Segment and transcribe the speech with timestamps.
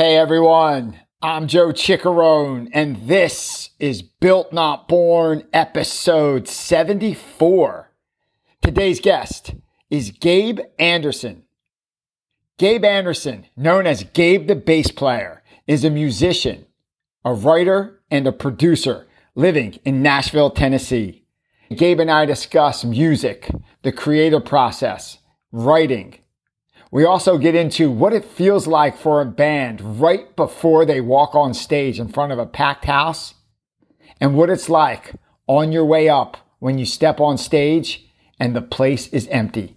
[0.00, 7.92] Hey everyone, I'm Joe Chiccarone, and this is Built Not Born episode 74.
[8.62, 9.56] Today's guest
[9.90, 11.42] is Gabe Anderson.
[12.56, 16.64] Gabe Anderson, known as Gabe the Bass Player, is a musician,
[17.22, 21.26] a writer, and a producer living in Nashville, Tennessee.
[21.76, 23.50] Gabe and I discuss music,
[23.82, 25.18] the creative process,
[25.52, 26.19] writing,
[26.90, 31.34] we also get into what it feels like for a band right before they walk
[31.34, 33.34] on stage in front of a packed house
[34.20, 35.14] and what it's like
[35.46, 38.06] on your way up when you step on stage
[38.38, 39.76] and the place is empty.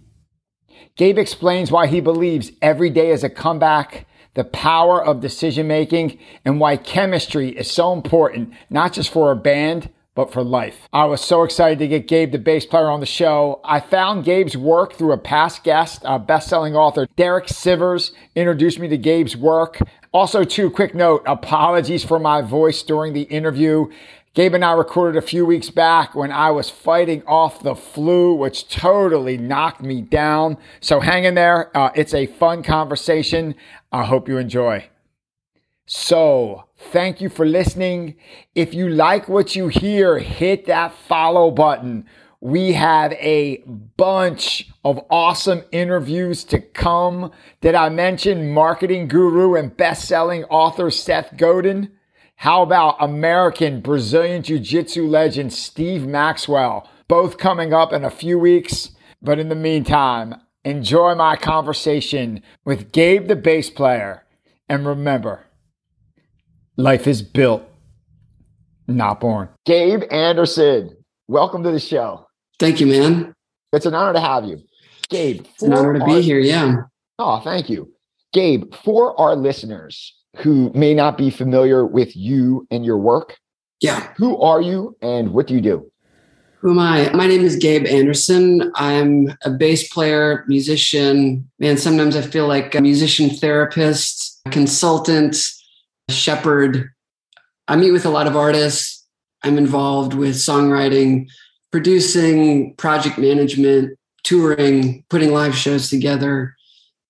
[0.96, 6.18] Gabe explains why he believes every day is a comeback, the power of decision making,
[6.44, 10.88] and why chemistry is so important, not just for a band, but for life.
[10.92, 13.60] I was so excited to get Gabe, the bass player, on the show.
[13.64, 18.88] I found Gabe's work through a past guest, a best-selling author, Derek Sivers, introduced me
[18.88, 19.78] to Gabe's work.
[20.12, 23.86] Also, too, quick note, apologies for my voice during the interview.
[24.34, 28.34] Gabe and I recorded a few weeks back when I was fighting off the flu,
[28.34, 30.56] which totally knocked me down.
[30.80, 31.76] So hang in there.
[31.76, 33.54] Uh, it's a fun conversation.
[33.92, 34.88] I hope you enjoy.
[35.86, 38.16] So, thank you for listening.
[38.54, 42.06] If you like what you hear, hit that follow button.
[42.40, 43.58] We have a
[43.96, 47.32] bunch of awesome interviews to come.
[47.60, 51.92] Did I mention marketing guru and best-selling author Seth Godin?
[52.36, 56.88] How about American Brazilian Jiu Jitsu legend Steve Maxwell?
[57.08, 58.90] Both coming up in a few weeks.
[59.22, 64.24] But in the meantime, enjoy my conversation with Gabe the bass player.
[64.68, 65.46] And remember,
[66.76, 67.62] Life is built,
[68.88, 69.48] not born.
[69.64, 70.96] Gabe Anderson,
[71.28, 72.26] welcome to the show.
[72.58, 73.32] Thank you, man.
[73.72, 74.58] It's an honor to have you.
[75.08, 76.40] Gabe, it's an honor to our, be here.
[76.40, 76.82] Yeah.
[77.20, 77.92] Oh, thank you.
[78.32, 83.36] Gabe, for our listeners who may not be familiar with you and your work,
[83.80, 84.12] yeah.
[84.16, 85.90] Who are you and what do you do?
[86.60, 87.10] Who am I?
[87.12, 88.72] My name is Gabe Anderson.
[88.76, 91.48] I'm a bass player, musician.
[91.60, 95.36] and sometimes I feel like a musician therapist, consultant,
[96.08, 96.90] shepherd.
[97.68, 99.06] I meet with a lot of artists.
[99.42, 101.28] I'm involved with songwriting,
[101.70, 106.54] producing, project management, touring, putting live shows together,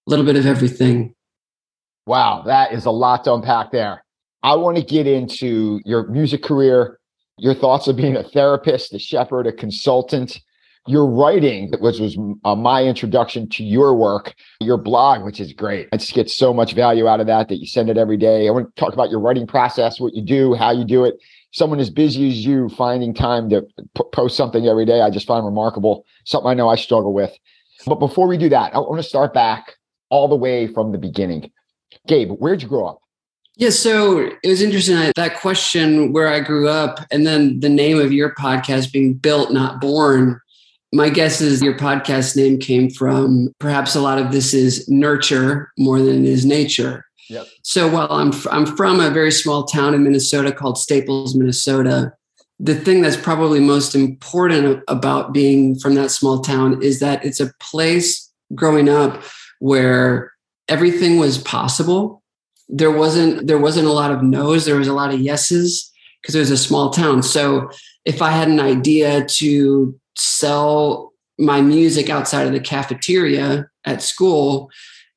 [0.07, 1.15] a little bit of everything.
[2.07, 4.05] Wow, that is a lot to unpack there.
[4.43, 6.99] I want to get into your music career,
[7.39, 10.41] your thoughts of being a therapist, a shepherd, a consultant,
[10.87, 15.89] your writing, which was uh, my introduction to your work, your blog, which is great.
[15.93, 18.47] I just get so much value out of that that you send it every day.
[18.47, 21.15] I want to talk about your writing process, what you do, how you do it.
[21.53, 25.27] Someone as busy as you finding time to p- post something every day, I just
[25.27, 26.05] find remarkable.
[26.25, 27.33] Something I know I struggle with.
[27.87, 29.75] But before we do that, I want to start back
[30.11, 31.51] all the way from the beginning.
[32.07, 33.01] Gabe, where'd you grow up?
[33.57, 38.01] Yeah, so it was interesting that question where I grew up, and then the name
[38.01, 40.41] of your podcast being Built Not Born
[40.95, 45.73] my guess is your podcast name came from perhaps a lot of this is nurture
[45.77, 47.05] more than it is nature.
[47.29, 47.47] Yep.
[47.63, 52.13] So while I'm I'm from a very small town in Minnesota called Staples, Minnesota,
[52.61, 57.41] the thing that's probably most important about being from that small town is that it's
[57.41, 59.23] a place growing up
[59.59, 60.33] where
[60.69, 62.23] everything was possible.
[62.69, 65.91] There wasn't there wasn't a lot of no's, there was a lot of yeses
[66.23, 67.23] because it was a small town.
[67.23, 67.69] So
[68.05, 74.71] if I had an idea to sell my music outside of the cafeteria at school?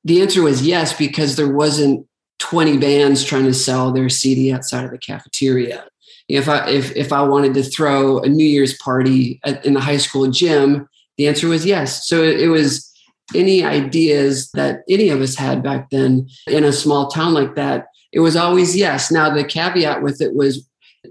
[0.03, 2.07] The answer was yes, because there wasn't
[2.39, 5.85] 20 bands trying to sell their CD outside of the cafeteria.
[6.29, 9.79] If I if if I wanted to throw a New Year's party at, in the
[9.79, 10.87] high school gym,
[11.17, 12.07] the answer was yes.
[12.07, 12.91] So it, it was
[13.35, 17.87] any ideas that any of us had back then in a small town like that.
[18.11, 19.11] It was always yes.
[19.11, 20.66] Now the caveat with it was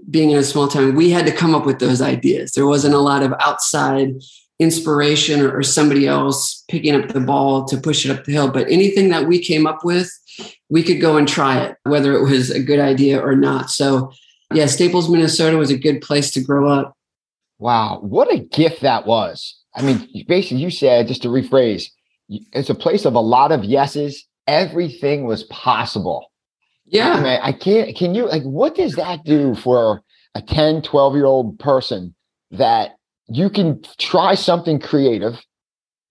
[0.09, 2.53] being in a small town, we had to come up with those ideas.
[2.53, 4.13] There wasn't a lot of outside
[4.59, 8.49] inspiration or, or, somebody else picking up the ball to push it up the hill.
[8.49, 10.09] But anything that we came up with,
[10.69, 13.69] we could go and try it, whether it was a good idea or not.
[13.69, 14.11] So,
[14.53, 16.95] yeah, Staples, Minnesota was a good place to grow up.
[17.59, 19.59] Wow, what a gift that was.
[19.75, 21.89] I mean, basically, you said, just to rephrase,
[22.29, 24.25] it's a place of a lot of yeses.
[24.47, 26.31] Everything was possible.
[26.87, 27.13] Yeah.
[27.13, 30.01] I, mean, I can't, can you, like, what does that do for
[30.35, 32.15] a 10, 12 year old person
[32.51, 32.95] that
[33.27, 35.41] you can try something creative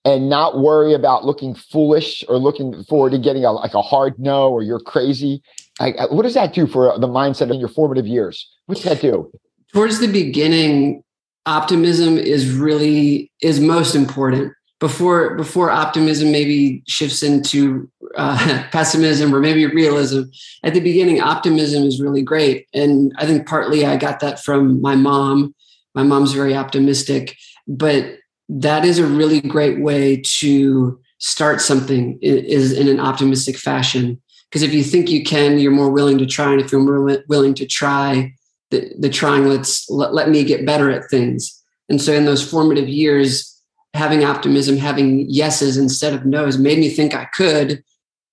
[0.05, 4.19] and not worry about looking foolish or looking forward to getting a, like a hard
[4.19, 5.43] no or you're crazy?
[5.81, 8.51] Like, uh, what does that do for the mindset in your formative years?
[8.67, 9.31] What's that do?
[9.73, 11.03] Towards the beginning,
[11.47, 19.41] optimism is really is most important before before optimism maybe shifts into uh, pessimism or
[19.41, 20.23] maybe realism
[20.63, 22.67] at the beginning optimism is really great.
[22.75, 25.55] And i think partly i got that from my mom.
[25.95, 27.37] My mom's very optimistic
[27.67, 28.19] but
[28.49, 34.21] that is a really great way to start something is in an optimistic fashion.
[34.49, 36.53] Because if you think you can you're more willing to try.
[36.53, 38.33] And if you're more willing to try
[38.71, 41.63] the, the trying let's let, let me get better at things.
[41.89, 43.56] And so in those formative years
[43.97, 47.83] having optimism, having yeses instead of nos made me think I could.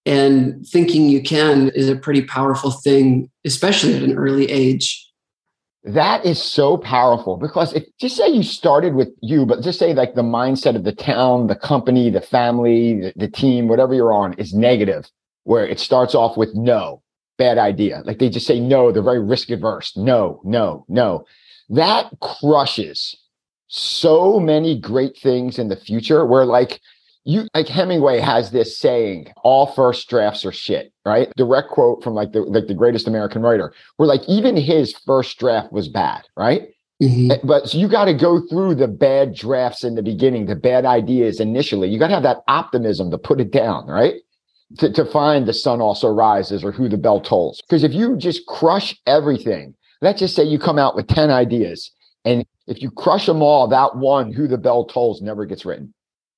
[0.05, 4.99] And thinking you can is a pretty powerful thing, especially at an early age.
[5.85, 9.93] That is so powerful because if just say you started with you, but just say
[9.93, 14.13] like the mindset of the town, the company, the family, the, the team, whatever you're
[14.13, 15.09] on is negative,
[15.43, 17.01] where it starts off with no,
[17.37, 18.01] bad idea.
[18.05, 19.95] Like they just say no, they're very risk averse.
[19.97, 21.25] No, no, no.
[21.69, 23.15] That crushes
[23.75, 26.79] so many great things in the future where like
[27.23, 31.31] you like Hemingway has this saying, all first drafts are shit, right?
[31.37, 35.39] Direct quote from like the like the greatest American writer, where like even his first
[35.39, 36.69] draft was bad, right?
[37.01, 37.31] Mm-hmm.
[37.31, 40.55] Eh, but so you got to go through the bad drafts in the beginning, the
[40.55, 41.89] bad ideas initially.
[41.89, 44.15] You got to have that optimism to put it down, right?
[44.77, 47.59] To, to find the sun also rises or who the bell tolls.
[47.61, 51.91] Because if you just crush everything, let's just say you come out with 10 ideas
[52.25, 55.93] and if you crush them all, that one, who the bell tolls, never gets written.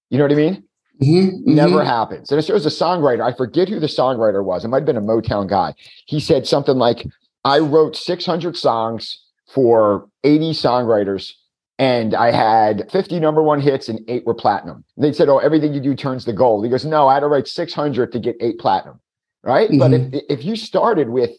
[0.09, 0.63] You know what I mean?
[1.01, 1.87] Mm-hmm, never mm-hmm.
[1.87, 2.31] happens.
[2.31, 3.21] And it shows a songwriter.
[3.21, 4.63] I forget who the songwriter was.
[4.63, 5.73] It might have been a Motown guy.
[6.05, 7.05] He said something like,
[7.43, 11.33] I wrote 600 songs for 80 songwriters
[11.77, 14.83] and I had 50 number one hits and eight were platinum.
[14.97, 16.63] They said, Oh, everything you do turns to gold.
[16.63, 18.99] He goes, No, I had to write 600 to get eight platinum.
[19.43, 19.69] Right.
[19.69, 19.79] Mm-hmm.
[19.79, 21.31] But if, if you started with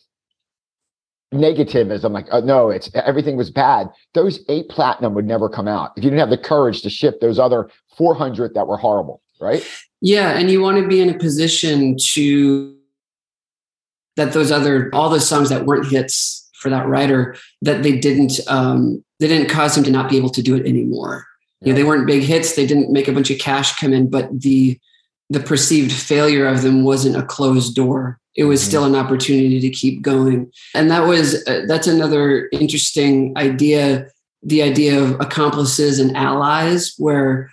[1.37, 3.89] negativism, like, oh, no, it's everything was bad.
[4.15, 7.21] Those eight platinum would never come out if you didn't have the courage to ship
[7.21, 9.67] those other 400 that were horrible, right?
[10.01, 10.39] Yeah.
[10.39, 12.77] And you want to be in a position to,
[14.17, 18.41] that those other, all those songs that weren't hits for that writer, that they didn't,
[18.49, 21.27] um, they didn't cause him to not be able to do it anymore.
[21.61, 21.69] Yeah.
[21.69, 22.55] You know, they weren't big hits.
[22.55, 24.79] They didn't make a bunch of cash come in, but the,
[25.31, 28.69] the perceived failure of them wasn't a closed door it was mm-hmm.
[28.69, 30.51] still an opportunity to keep going.
[30.75, 34.09] And that was uh, that's another interesting idea
[34.43, 37.51] the idea of accomplices and allies where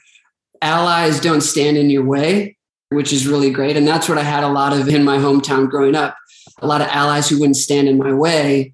[0.61, 2.57] allies don't stand in your way
[2.89, 3.75] which is really great.
[3.75, 6.15] And that's what i had a lot of in my hometown growing up
[6.59, 8.73] a lot of allies who wouldn't stand in my way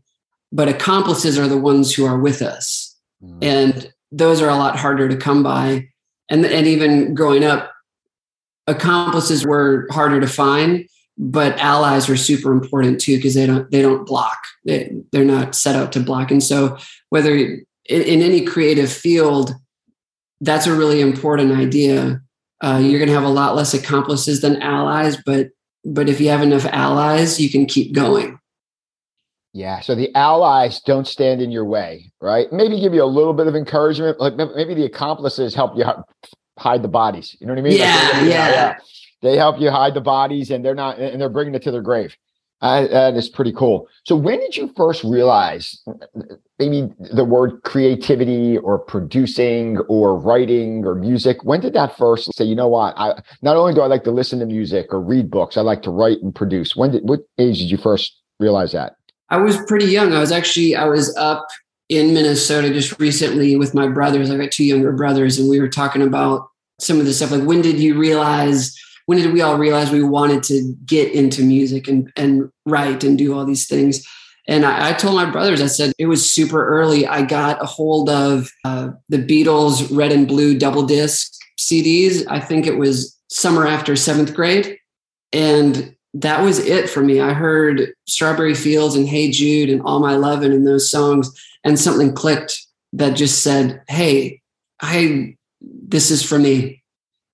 [0.52, 2.96] but accomplices are the ones who are with us.
[3.22, 3.40] Mm-hmm.
[3.42, 5.90] and those are a lot harder to come by.
[6.30, 7.72] And and even growing up
[8.68, 10.88] accomplices were harder to find
[11.22, 14.40] but allies are super important too because they don't they don't block.
[14.66, 16.32] They, they're not set out to block.
[16.32, 16.78] And so
[17.10, 19.54] whether in, in any creative field
[20.42, 22.22] that's a really important idea.
[22.62, 25.50] Uh, you're going to have a lot less accomplices than allies but
[25.86, 28.40] but if you have enough allies you can keep going.
[29.54, 32.48] Yeah so the allies don't stand in your way right?
[32.54, 35.84] Maybe give you a little bit of encouragement like maybe the accomplices help you
[36.58, 37.78] hide the bodies you know what i mean?
[37.78, 38.50] Yeah, like, yeah.
[38.50, 38.78] yeah
[39.22, 41.82] they help you hide the bodies, and they're not, and they're bringing it to their
[41.82, 42.16] grave.
[42.62, 43.88] Uh, that is pretty cool.
[44.04, 45.82] So, when did you first realize
[46.58, 51.44] maybe the word creativity or producing or writing or music?
[51.46, 52.96] When did that first say, you know what?
[52.98, 55.84] I not only do I like to listen to music or read books, I like
[55.84, 56.76] to write and produce.
[56.76, 58.96] When did what age did you first realize that?
[59.30, 60.12] I was pretty young.
[60.12, 61.48] I was actually I was up
[61.88, 64.30] in Minnesota just recently with my brothers.
[64.30, 67.32] I got two younger brothers, and we were talking about some of the stuff.
[67.32, 68.78] Like, when did you realize?
[69.10, 73.18] When did we all realize we wanted to get into music and, and write and
[73.18, 74.08] do all these things?
[74.48, 77.08] And I, I told my brothers, I said, it was super early.
[77.08, 82.24] I got a hold of uh, the Beatles red and blue double disc CDs.
[82.30, 84.78] I think it was summer after seventh grade.
[85.34, 87.20] And that was it for me.
[87.20, 91.32] I heard Strawberry Fields and Hey Jude and All My Lovin' and those songs,
[91.64, 92.64] and something clicked
[92.94, 94.44] that just said, Hey,
[94.80, 96.79] I this is for me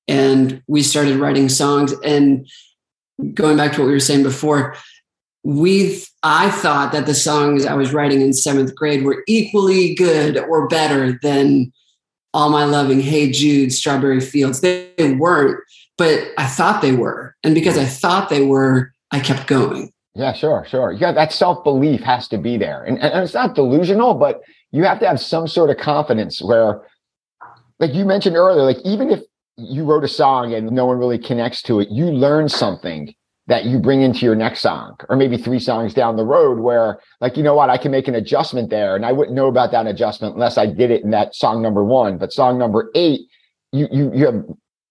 [0.08, 1.94] and we started writing songs.
[2.04, 2.48] And
[3.34, 4.76] going back to what we were saying before
[5.46, 10.40] we i thought that the songs i was writing in seventh grade were equally good
[10.40, 11.72] or better than
[12.34, 14.62] all my loving hey jude strawberry fields.
[14.62, 15.64] They, they weren't
[16.00, 17.36] but i thought they were.
[17.44, 19.94] And because i thought they were i kept going.
[20.16, 20.92] Yeah sure sure.
[20.92, 22.84] Yeah that self-belief has to be there.
[22.84, 26.82] And, and it's not delusional but you have to have some sort of confidence where
[27.80, 29.20] like you mentioned earlier like even if
[29.58, 33.14] you wrote a song and no one really connects to it, you learn something
[33.48, 37.00] that you bring into your next song, or maybe three songs down the road where,
[37.22, 38.96] like, you know what, I can make an adjustment there.
[38.96, 41.84] And I wouldn't know about that adjustment unless I did it in that song number
[41.84, 42.18] one.
[42.18, 43.22] But song number eight,
[43.72, 44.44] you you you have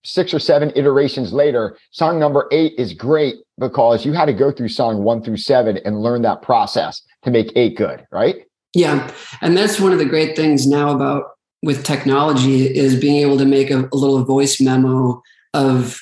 [0.05, 4.53] six or seven iterations later, song number eight is great because you had to go
[4.53, 8.45] through song one through seven and learn that process to make eight good, right?
[8.75, 9.11] Yeah.
[9.41, 11.25] And that's one of the great things now about
[11.65, 15.23] with technology is being able to make a, a little voice memo
[15.55, 15.99] of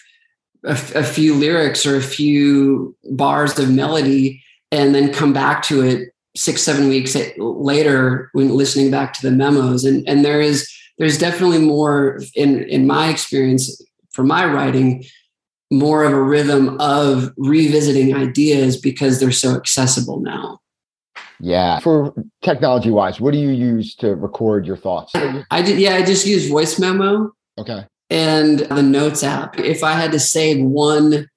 [0.64, 5.82] a, a few lyrics or a few bars of melody and then come back to
[5.82, 9.84] it six seven weeks later when listening back to the memos.
[9.84, 13.80] And and there is there's definitely more in in my experience
[14.12, 15.04] for my writing
[15.70, 20.60] more of a rhythm of revisiting ideas because they're so accessible now
[21.42, 25.12] yeah for technology wise what do you use to record your thoughts
[25.50, 29.92] i did yeah i just use voice memo okay and the notes app if i
[29.92, 31.28] had to save one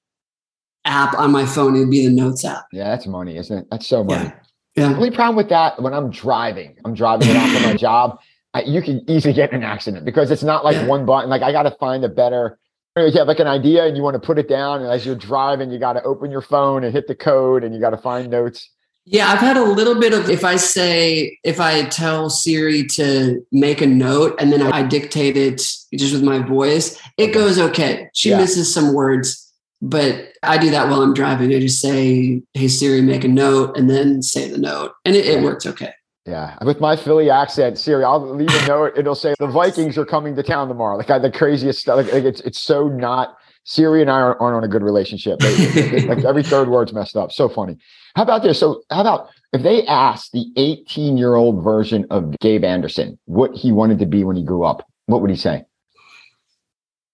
[0.86, 2.66] app on my phone, it'd be the Notes app.
[2.72, 3.68] Yeah, that's money, isn't it?
[3.70, 4.26] That's so money.
[4.26, 4.34] Yeah.
[4.76, 4.90] yeah.
[4.90, 8.20] The only problem with that when I'm driving, I'm driving it off of my job.
[8.54, 10.86] I, you can easily get in an accident because it's not like yeah.
[10.86, 11.30] one button.
[11.30, 12.58] Like I got to find a better.
[12.96, 15.16] You have like an idea and you want to put it down, and as you're
[15.16, 17.98] driving, you got to open your phone and hit the code, and you got to
[17.98, 18.70] find notes.
[19.08, 23.46] Yeah, I've had a little bit of if I say if I tell Siri to
[23.52, 25.58] make a note and then I dictate it
[25.94, 28.10] just with my voice, it goes okay.
[28.14, 28.38] She yeah.
[28.38, 29.46] misses some words
[29.82, 31.54] but I do that while I'm driving.
[31.54, 35.26] I just say, "Hey Siri, make a note," and then say the note, and it,
[35.26, 35.94] it works okay.
[36.26, 38.94] Yeah, with my Philly accent, Siri, I'll leave a note.
[38.98, 40.98] It'll say the Vikings are coming to town tomorrow.
[40.98, 41.98] Like I, the craziest stuff.
[41.98, 43.38] Like, like, it's it's so not.
[43.66, 45.42] Siri and I aren't, aren't on a good relationship.
[45.42, 47.32] like every third word's messed up.
[47.32, 47.78] So funny.
[48.16, 48.60] How about this?
[48.60, 53.54] So how about if they asked the 18 year old version of Gabe Anderson what
[53.54, 54.88] he wanted to be when he grew up?
[55.08, 55.66] What would he say?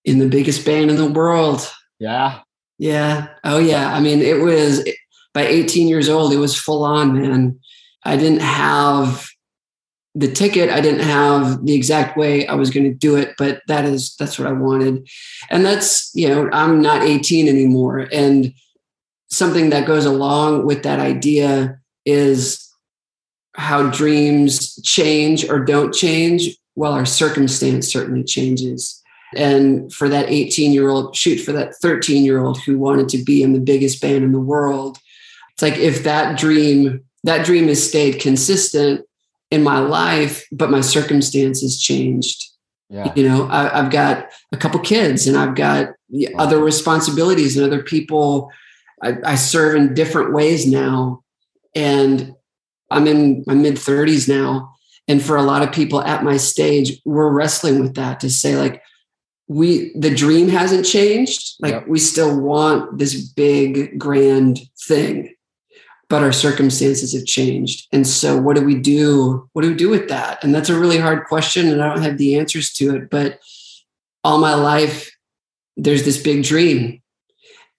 [0.04, 1.72] In the biggest band in the world.
[2.00, 2.40] Yeah.
[2.78, 3.30] Yeah.
[3.44, 3.94] Oh, yeah.
[3.94, 4.88] I mean, it was
[5.34, 7.60] by 18 years old, it was full on, man.
[8.04, 9.31] I didn't have
[10.14, 10.70] the ticket.
[10.70, 14.16] I didn't have the exact way I was going to do it, but that is,
[14.18, 15.08] that's what I wanted.
[15.50, 18.08] And that's, you know, I'm not 18 anymore.
[18.12, 18.54] And
[19.30, 22.68] something that goes along with that idea is
[23.56, 26.58] how dreams change or don't change.
[26.76, 29.02] Well, our circumstance certainly changes.
[29.36, 33.24] And for that 18 year old, shoot, for that 13 year old who wanted to
[33.24, 34.98] be in the biggest band in the world,
[35.54, 39.06] it's like if that dream, that dream has stayed consistent
[39.52, 42.48] in my life, but my circumstances changed.
[42.90, 43.12] Yeah.
[43.16, 45.90] You know, I, have got a couple kids and I've got
[46.38, 48.50] other responsibilities and other people.
[49.04, 51.24] I, I serve in different ways now.
[51.76, 52.34] And
[52.90, 54.74] I'm in my mid 30s now.
[55.08, 58.56] And for a lot of people at my stage, we're wrestling with that to say,
[58.56, 58.82] like,
[59.52, 61.88] we the dream hasn't changed like yep.
[61.88, 65.31] we still want this big grand thing
[66.12, 67.88] but our circumstances have changed.
[67.94, 69.50] And so what do we do?
[69.54, 70.44] What do we do with that?
[70.44, 73.40] And that's a really hard question and i don't have the answers to it but
[74.24, 75.10] all my life
[75.78, 77.02] there's this big dream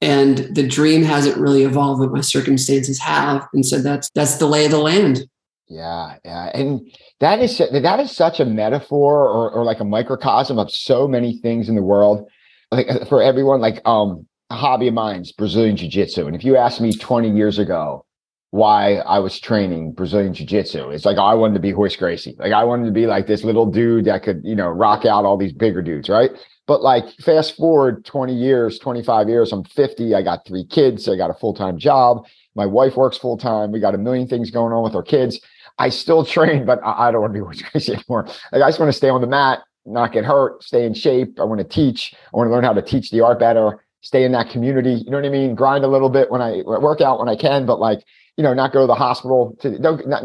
[0.01, 4.47] and the dream hasn't really evolved but my circumstances have and so that's that's the
[4.47, 5.27] lay of the land.
[5.69, 10.59] Yeah, yeah, and that is that is such a metaphor or, or like a microcosm
[10.59, 12.29] of so many things in the world.
[12.71, 16.45] Like for everyone, like um, a hobby of mine is Brazilian Jiu Jitsu, and if
[16.45, 18.05] you asked me 20 years ago
[18.53, 22.37] why I was training Brazilian Jiu Jitsu, it's like I wanted to be Royce Gracie.
[22.39, 25.25] Like I wanted to be like this little dude that could you know rock out
[25.25, 26.31] all these bigger dudes, right?
[26.67, 30.15] But like fast forward 20 years, 25 years, I'm 50.
[30.15, 31.09] I got three kids.
[31.09, 32.25] I got a full time job.
[32.55, 33.73] My wife works full time.
[33.73, 35.41] We got a million things going on with our kids
[35.79, 38.27] I still train, but I, don't want to be Royce Gracie anymore.
[38.53, 41.39] Like I just want to stay on the mat, not get hurt, stay in shape.
[41.41, 42.15] I want to teach.
[42.33, 44.95] I want to learn how to teach the art better, stay in that community.
[44.95, 45.55] You know what I mean?
[45.55, 48.01] Grind a little bit when I work out when I can, but like,
[48.37, 50.25] you know, not go to the hospital to don't not,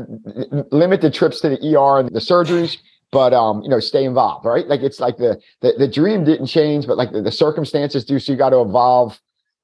[0.71, 2.77] limit the trips to the ER and the surgeries,
[3.11, 4.67] but um, you know, stay involved, right?
[4.67, 8.19] Like it's like the the, the dream didn't change, but like the, the circumstances do.
[8.19, 9.19] So you got to evolve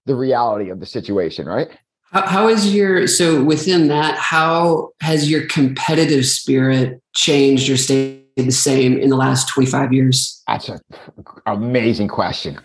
[0.06, 1.70] the reality of the situation, right?
[2.12, 4.18] How, how is your so within that?
[4.18, 9.94] How has your competitive spirit changed or stayed the same in the last twenty five
[9.94, 10.44] years?
[10.48, 10.80] That's an
[11.46, 12.60] amazing question.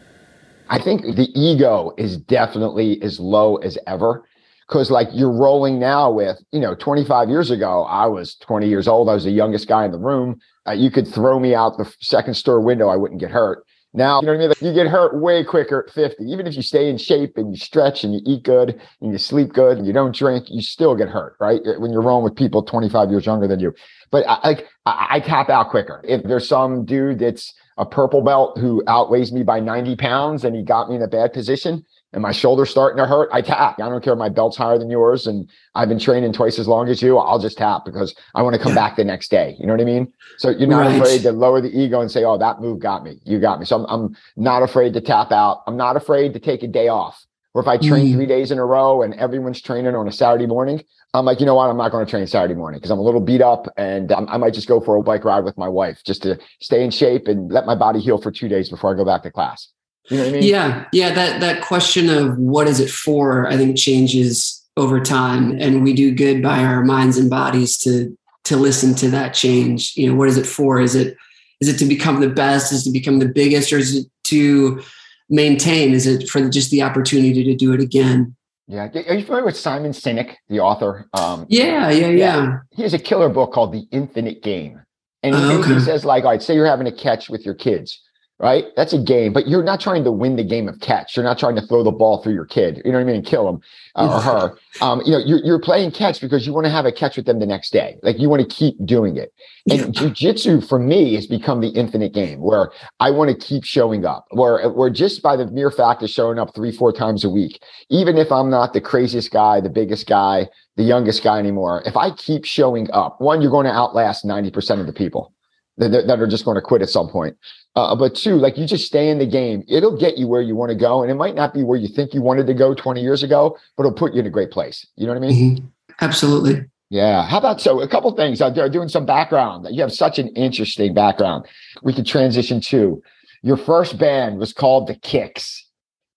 [0.71, 4.28] I think the ego is definitely as low as ever
[4.69, 8.87] because like you're rolling now with you know 25 years ago i was 20 years
[8.87, 11.77] old i was the youngest guy in the room uh, you could throw me out
[11.79, 14.49] the second store window i wouldn't get hurt now, you know what I mean?
[14.51, 16.25] Like you get hurt way quicker at 50.
[16.25, 19.19] Even if you stay in shape and you stretch and you eat good and you
[19.19, 21.61] sleep good and you don't drink, you still get hurt, right?
[21.79, 23.75] When you're rolling with people 25 years younger than you.
[24.11, 26.03] But I, like I, I tap out quicker.
[26.07, 30.55] If there's some dude that's a purple belt who outweighs me by 90 pounds and
[30.55, 33.79] he got me in a bad position and my shoulder's starting to hurt, I tap.
[33.81, 36.67] I don't care if my belt's higher than yours and I've been training twice as
[36.67, 37.19] long as you.
[37.19, 38.89] I'll just tap because I want to come yeah.
[38.89, 39.57] back the next day.
[39.59, 40.13] You know what I mean?
[40.39, 40.97] So you're not right.
[40.97, 43.21] afraid to lower the ego and say, "Oh, that move got me.
[43.25, 45.63] You got me." So I'm, I'm not afraid to tap out.
[45.67, 47.25] I'm not afraid to take a day off.
[47.55, 48.15] Or if I train mm.
[48.15, 50.83] three days in a row and everyone's training on a Saturday morning,
[51.15, 51.71] I'm like, you know what?
[51.71, 54.29] I'm not going to train Saturday morning because I'm a little beat up and I'm,
[54.29, 56.91] i might just go for a bike ride with my wife just to stay in
[56.91, 59.73] shape and let my body heal for two days before I go back to class.
[60.11, 60.43] You know what I mean?
[60.43, 60.87] Yeah.
[60.93, 61.13] Yeah.
[61.15, 65.93] That, that question of what is it for, I think changes over time and we
[65.93, 69.95] do good by our minds and bodies to, to listen to that change.
[69.97, 70.81] You know, what is it for?
[70.81, 71.17] Is it,
[71.61, 72.73] is it to become the best?
[72.73, 74.83] Is it to become the biggest or is it to
[75.29, 75.93] maintain?
[75.93, 78.35] Is it for just the opportunity to do it again?
[78.67, 78.89] Yeah.
[79.09, 81.09] Are you familiar with Simon Sinek, the author?
[81.15, 82.59] Um, yeah, yeah, yeah.
[82.71, 84.81] He has a killer book called The Infinite Game.
[85.23, 85.81] And he, uh, okay.
[85.81, 88.01] says, like, all right, say you're having a catch with your kids
[88.41, 88.67] right?
[88.77, 91.17] That's a game, but you're not trying to win the game of catch.
[91.17, 92.81] You're not trying to throw the ball through your kid.
[92.85, 93.23] You know what I mean?
[93.23, 93.61] Kill him
[93.97, 94.59] uh, or her.
[94.81, 97.27] Um, you know, you're, you're playing catch because you want to have a catch with
[97.27, 97.97] them the next day.
[98.05, 99.35] Like you want to keep doing it.
[99.69, 100.03] And yeah.
[100.03, 104.27] jujitsu for me has become the infinite game where I want to keep showing up.
[104.31, 107.61] Where where just by the mere fact of showing up three, four times a week,
[107.91, 111.97] even if I'm not the craziest guy, the biggest guy, the youngest guy anymore, if
[111.97, 115.33] I keep showing up, one, you're going to outlast 90% of the people
[115.79, 117.37] that, that are just going to quit at some point.
[117.77, 119.63] Uh, but two, like you just stay in the game.
[119.69, 121.03] It'll get you where you want to go.
[121.03, 123.57] And it might not be where you think you wanted to go 20 years ago,
[123.77, 124.87] but it'll put you in a great place.
[124.97, 125.57] You know what I mean?
[125.57, 125.67] Mm-hmm.
[126.01, 126.65] Absolutely.
[126.91, 127.27] Yeah.
[127.27, 128.41] How about so a couple things?
[128.41, 129.67] Uh, doing some background.
[129.71, 131.47] You have such an interesting background.
[131.83, 133.03] We could transition to
[133.43, 135.67] your first band was called The Kicks.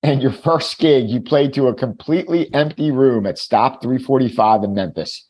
[0.03, 4.73] And your first gig, you played to a completely empty room at Stop 345 in
[4.73, 5.27] Memphis.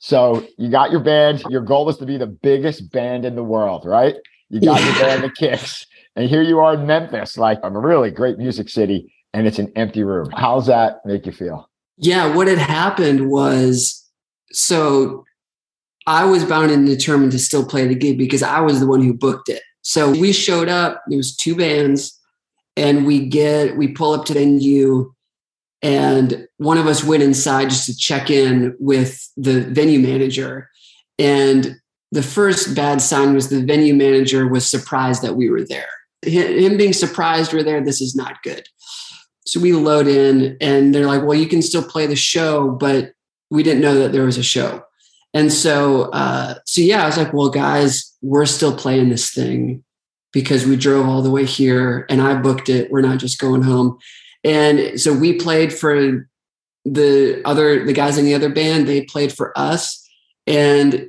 [0.00, 1.44] So you got your band.
[1.50, 4.16] Your goal is to be the biggest band in the world, right?
[4.48, 4.86] You got yeah.
[4.86, 8.68] your band, the Kicks, and here you are in Memphis, like a really great music
[8.70, 10.30] city, and it's an empty room.
[10.34, 11.68] How's that make you feel?
[11.98, 14.02] Yeah, what had happened was
[14.52, 15.24] so
[16.06, 19.02] I was bound and determined to still play the gig because I was the one
[19.02, 19.62] who booked it.
[19.82, 21.02] So we showed up.
[21.08, 22.18] There was two bands,
[22.74, 25.12] and we get we pull up to the venue
[25.82, 30.70] and one of us went inside just to check in with the venue manager.
[31.18, 31.76] And
[32.12, 35.88] the first bad sign was the venue manager was surprised that we were there.
[36.22, 38.66] Him being surprised we're there, this is not good.
[39.46, 43.12] So we load in and they're like, well, you can still play the show, but
[43.50, 44.84] we didn't know that there was a show.
[45.32, 49.82] And so, uh, so yeah, I was like, well, guys, we're still playing this thing
[50.32, 52.90] because we drove all the way here and I booked it.
[52.90, 53.98] We're not just going home.
[54.44, 56.28] And so we played for
[56.84, 58.86] the other the guys in the other band.
[58.86, 60.08] They played for us,
[60.46, 61.08] and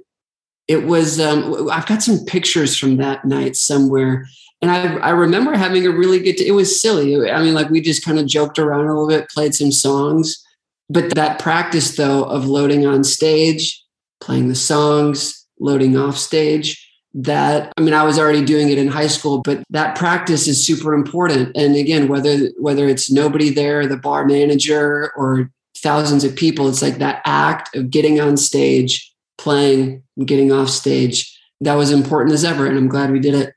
[0.68, 1.20] it was.
[1.20, 4.28] Um, I've got some pictures from that night somewhere,
[4.62, 6.38] and I I remember having a really good.
[6.38, 7.30] T- it was silly.
[7.30, 10.44] I mean, like we just kind of joked around a little bit, played some songs,
[10.90, 13.82] but that practice though of loading on stage,
[14.20, 18.88] playing the songs, loading off stage that i mean i was already doing it in
[18.88, 21.56] high school but that practice is super important.
[21.56, 26.82] And again whether whether it's nobody there the bar manager or thousands of people it's
[26.82, 32.34] like that act of getting on stage playing and getting off stage that was important
[32.34, 33.54] as ever and i'm glad we did it.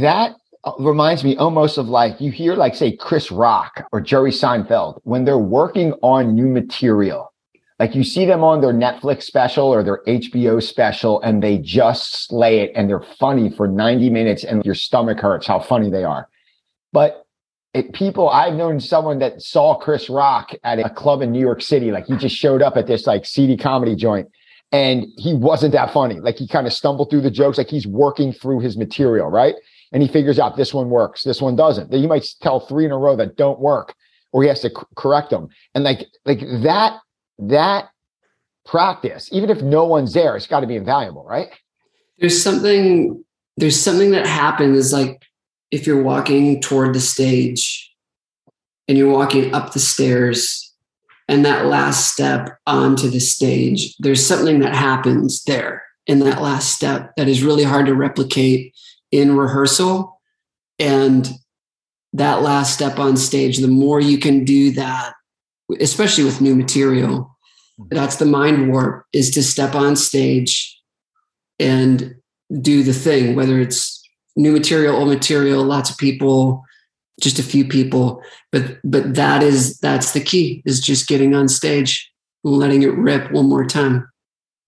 [0.00, 4.30] That uh, reminds me almost of like you hear like say chris rock or jerry
[4.30, 7.33] seinfeld when they're working on new material
[7.78, 12.26] like you see them on their Netflix special or their HBO special and they just
[12.26, 16.04] slay it and they're funny for 90 minutes and your stomach hurts how funny they
[16.04, 16.28] are.
[16.92, 17.26] But
[17.72, 21.60] it, people, I've known someone that saw Chris Rock at a club in New York
[21.60, 21.90] City.
[21.90, 24.28] Like he just showed up at this like seedy comedy joint
[24.70, 26.20] and he wasn't that funny.
[26.20, 29.56] Like he kind of stumbled through the jokes, like he's working through his material, right?
[29.92, 31.90] And he figures out this one works, this one doesn't.
[31.90, 33.94] Then you might tell three in a row that don't work,
[34.32, 35.48] or he has to c- correct them.
[35.74, 36.98] And like like that
[37.38, 37.88] that
[38.64, 41.48] practice, even if no one's there, it's got to be invaluable, right?
[42.18, 43.24] There's something,
[43.56, 45.22] there's something that happens like
[45.70, 47.92] if you're walking toward the stage
[48.88, 50.72] and you're walking up the stairs
[51.28, 56.74] and that last step onto the stage, there's something that happens there in that last
[56.74, 58.74] step that is really hard to replicate
[59.10, 60.20] in rehearsal.
[60.78, 61.30] And
[62.12, 65.14] that last step on stage, the more you can do that,
[65.80, 67.36] especially with new material.
[67.80, 67.94] Mm-hmm.
[67.94, 70.80] That's the mind warp is to step on stage
[71.58, 72.14] and
[72.60, 74.02] do the thing, whether it's
[74.36, 76.64] new material, old material, lots of people,
[77.20, 78.22] just a few people.
[78.52, 82.10] But but that is that's the key is just getting on stage,
[82.42, 84.08] letting it rip one more time.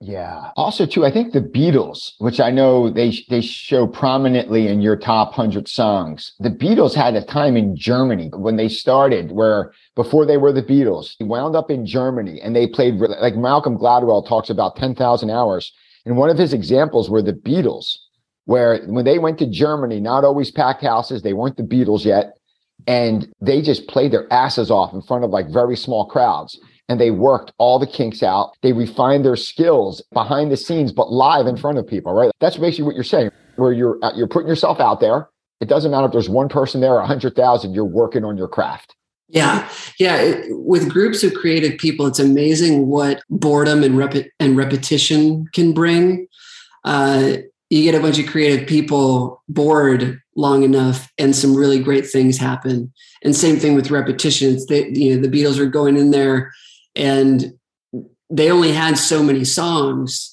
[0.01, 0.51] Yeah.
[0.57, 4.97] Also, too, I think the Beatles, which I know they they show prominently in your
[4.97, 6.33] top hundred songs.
[6.39, 10.63] The Beatles had a time in Germany when they started, where before they were the
[10.63, 14.95] Beatles, they wound up in Germany and they played like Malcolm Gladwell talks about ten
[14.95, 15.73] thousand hours,
[16.05, 17.97] and one of his examples were the Beatles,
[18.45, 22.37] where when they went to Germany, not always packed houses, they weren't the Beatles yet,
[22.87, 27.01] and they just played their asses off in front of like very small crowds and
[27.01, 28.57] they worked all the kinks out.
[28.63, 32.31] They refined their skills behind the scenes, but live in front of people, right?
[32.41, 35.29] That's basically what you're saying, where you're uh, you're putting yourself out there.
[35.61, 37.75] It doesn't matter if there's one person there or a hundred thousand.
[37.75, 38.95] You're working on your craft.
[39.29, 39.69] Yeah,
[39.99, 40.17] yeah.
[40.17, 45.73] It, with groups of creative people, it's amazing what boredom and rep- and repetition can
[45.73, 46.29] bring.
[46.85, 52.07] Uh, you get a bunch of creative people bored long enough, and some really great
[52.07, 52.93] things happen.
[53.25, 56.53] And same thing with repetitions It's the, you know the Beatles are going in there
[56.97, 57.53] and
[58.31, 60.33] they only had so many songs.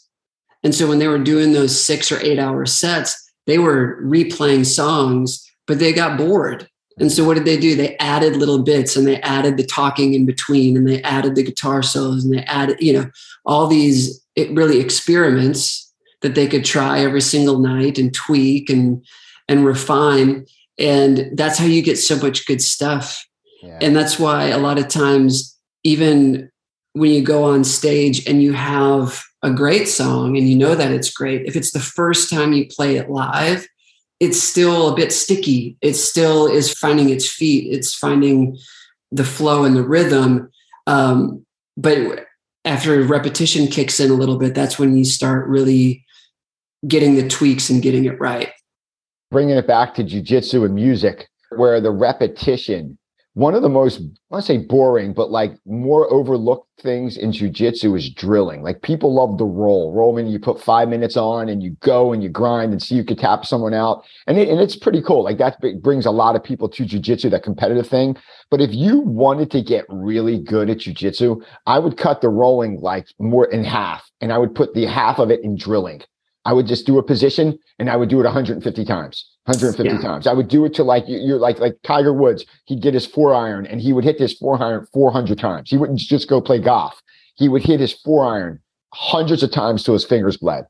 [0.63, 4.65] And so when they were doing those six or eight hour sets they were replaying
[4.65, 6.67] songs but they got bored.
[6.99, 7.75] And so what did they do?
[7.75, 11.43] They added little bits and they added the talking in between and they added the
[11.43, 13.09] guitar solos and they added you know
[13.45, 19.03] all these it really experiments that they could try every single night and tweak and
[19.47, 20.45] and refine.
[20.79, 23.25] And that's how you get so much good stuff.
[23.61, 23.79] Yeah.
[23.81, 26.51] and that's why a lot of times even
[26.93, 30.91] when you go on stage and you have a great song and you know that
[30.91, 33.67] it's great, if it's the first time you play it live,
[34.19, 35.75] it's still a bit sticky.
[35.81, 37.73] It still is finding its feet.
[37.73, 38.57] It's finding
[39.11, 40.49] the flow and the rhythm.
[40.87, 42.25] Um, but
[42.63, 46.05] after repetition kicks in a little bit, that's when you start really
[46.87, 48.51] getting the tweaks and getting it right.
[49.31, 52.97] Bringing it back to jujitsu and music, where the repetition
[53.35, 58.09] one of the most I say boring, but like more overlooked things in jujitsu is
[58.11, 58.61] drilling.
[58.61, 59.91] Like people love the roll.
[59.91, 63.03] Roman, you put five minutes on and you go and you grind and see you
[63.03, 64.05] could tap someone out.
[64.27, 65.23] And, it, and it's pretty cool.
[65.23, 68.17] Like that brings a lot of people to jujitsu, that competitive thing.
[68.51, 72.81] But if you wanted to get really good at jujitsu, I would cut the rolling
[72.81, 76.01] like more in half and I would put the half of it in drilling.
[76.45, 79.32] I would just do a position and I would do it 150 times.
[79.45, 80.01] 150 yeah.
[80.01, 80.25] times.
[80.25, 82.45] I would do it to like you're like like Tiger Woods.
[82.65, 85.69] He'd get his four iron and he would hit this four iron 400 times.
[85.69, 87.01] He wouldn't just go play golf.
[87.35, 88.59] He would hit his four iron
[88.93, 90.65] hundreds of times till his fingers bled.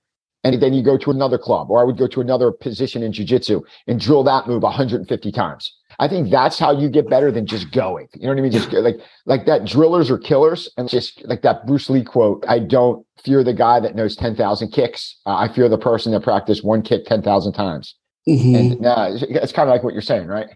[0.46, 3.14] And then you go to another club, or I would go to another position in
[3.14, 5.74] jujitsu and drill that move 150 times.
[6.00, 8.08] I think that's how you get better than just going.
[8.14, 8.52] You know what I mean?
[8.52, 12.44] Just like like that drillers or killers, and just like that Bruce Lee quote.
[12.48, 15.18] I don't fear the guy that knows 10,000 kicks.
[15.26, 17.96] Uh, I fear the person that practiced one kick 10,000 times.
[18.28, 18.56] Mm-hmm.
[18.56, 20.50] And uh, it's, it's kind of like what you're saying, right?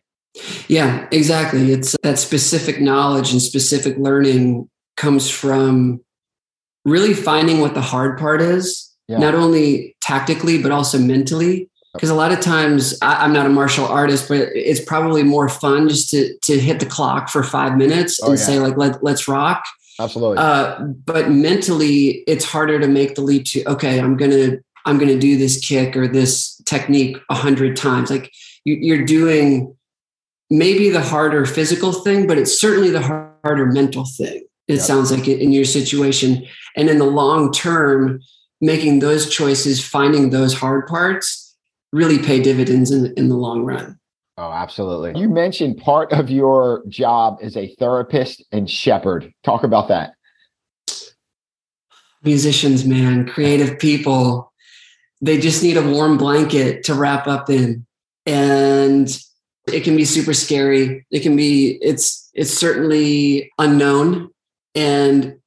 [0.68, 1.72] Yeah, exactly.
[1.72, 6.02] It's that specific knowledge and specific learning comes from
[6.86, 9.18] really finding what the hard part is, yeah.
[9.18, 11.70] not only tactically, but also mentally.
[11.94, 15.50] Because a lot of times I, am not a martial artist, but it's probably more
[15.50, 18.46] fun just to to hit the clock for five minutes oh, and yeah.
[18.46, 19.64] say like let let's rock.
[20.00, 20.38] Absolutely.
[20.38, 25.12] Uh, but mentally, it's harder to make the leap to okay, I'm gonna I'm going
[25.12, 28.10] to do this kick or this technique a hundred times.
[28.10, 28.32] Like
[28.64, 29.76] you, are doing
[30.50, 34.46] maybe the harder physical thing, but it's certainly the harder mental thing.
[34.70, 34.82] It yep.
[34.82, 36.46] sounds like in your situation.
[36.78, 38.22] And in the long term,
[38.62, 41.56] making those choices, finding those hard parts
[41.92, 44.00] really pay dividends in, in the long run.
[44.38, 45.20] Oh, absolutely.
[45.20, 49.34] You mentioned part of your job as a therapist and shepherd.
[49.44, 50.14] Talk about that.
[52.24, 54.47] Musicians, man, creative people
[55.22, 57.86] they just need a warm blanket to wrap up in.
[58.26, 59.10] And
[59.68, 61.06] it can be super scary.
[61.12, 64.30] It can be, it's, it's certainly unknown.
[64.76, 65.40] And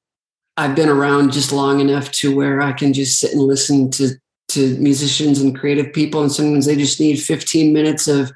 [0.57, 4.11] I've been around just long enough to where I can just sit and listen to,
[4.49, 6.23] to musicians and creative people.
[6.23, 8.33] And sometimes they just need 15 minutes of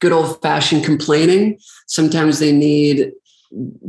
[0.00, 1.58] good old fashioned complaining.
[1.86, 3.12] Sometimes they need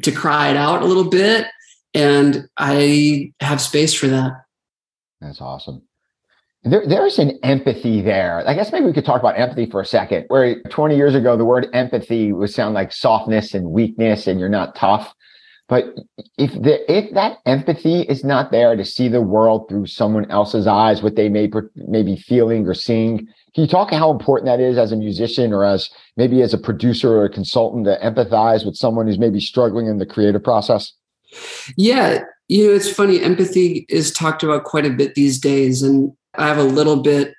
[0.04, 1.46] to cry it out a little bit.
[1.94, 4.32] And I have space for that.
[5.22, 5.87] That's awesome
[6.71, 8.43] there, there's an empathy there.
[8.47, 10.25] I guess maybe we could talk about empathy for a second.
[10.27, 14.49] Where 20 years ago, the word empathy would sound like softness and weakness, and you're
[14.49, 15.13] not tough.
[15.69, 15.95] But
[16.38, 20.65] if the if that empathy is not there to see the world through someone else's
[20.65, 24.62] eyes, what they may may be feeling or seeing, can you talk how important that
[24.62, 28.65] is as a musician or as maybe as a producer or a consultant to empathize
[28.65, 30.93] with someone who's maybe struggling in the creative process?
[31.75, 33.21] Yeah, you know, it's funny.
[33.21, 37.34] Empathy is talked about quite a bit these days, and I have a little bit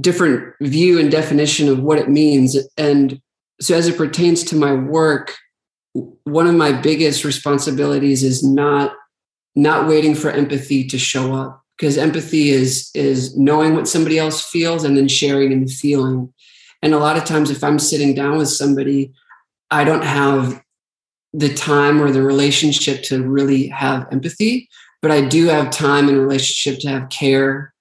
[0.00, 2.56] different view and definition of what it means.
[2.76, 3.20] And
[3.60, 5.34] so, as it pertains to my work,
[6.24, 8.92] one of my biggest responsibilities is not
[9.56, 14.44] not waiting for empathy to show up because empathy is is knowing what somebody else
[14.44, 16.32] feels and then sharing in the feeling.
[16.82, 19.12] And a lot of times, if I'm sitting down with somebody,
[19.70, 20.62] I don't have
[21.32, 24.68] the time or the relationship to really have empathy,
[25.02, 27.72] but I do have time and relationship to have care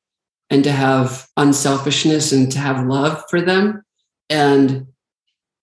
[0.49, 3.83] and to have unselfishness and to have love for them.
[4.29, 4.87] And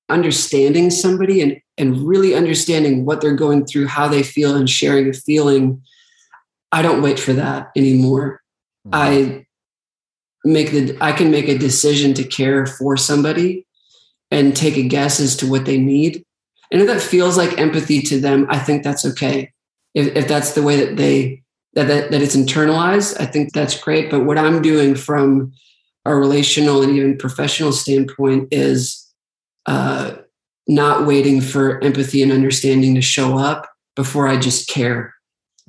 [0.09, 5.09] understanding somebody and, and really understanding what they're going through, how they feel, and sharing
[5.09, 5.83] a feeling,
[6.72, 8.42] I don't wait for that anymore.
[8.87, 8.94] Mm-hmm.
[8.94, 9.46] I
[10.44, 13.66] make the I can make a decision to care for somebody
[14.31, 16.25] and take a guess as to what they need.
[16.70, 19.53] And if that feels like empathy to them, I think that's okay.
[19.94, 21.42] If, if that's the way that they
[21.77, 24.11] that, that that it's internalized, I think that's great.
[24.11, 25.53] But what I'm doing from
[26.05, 29.07] a relational and even professional standpoint is
[29.67, 30.17] uh,
[30.67, 35.15] not waiting for empathy and understanding to show up before I just care.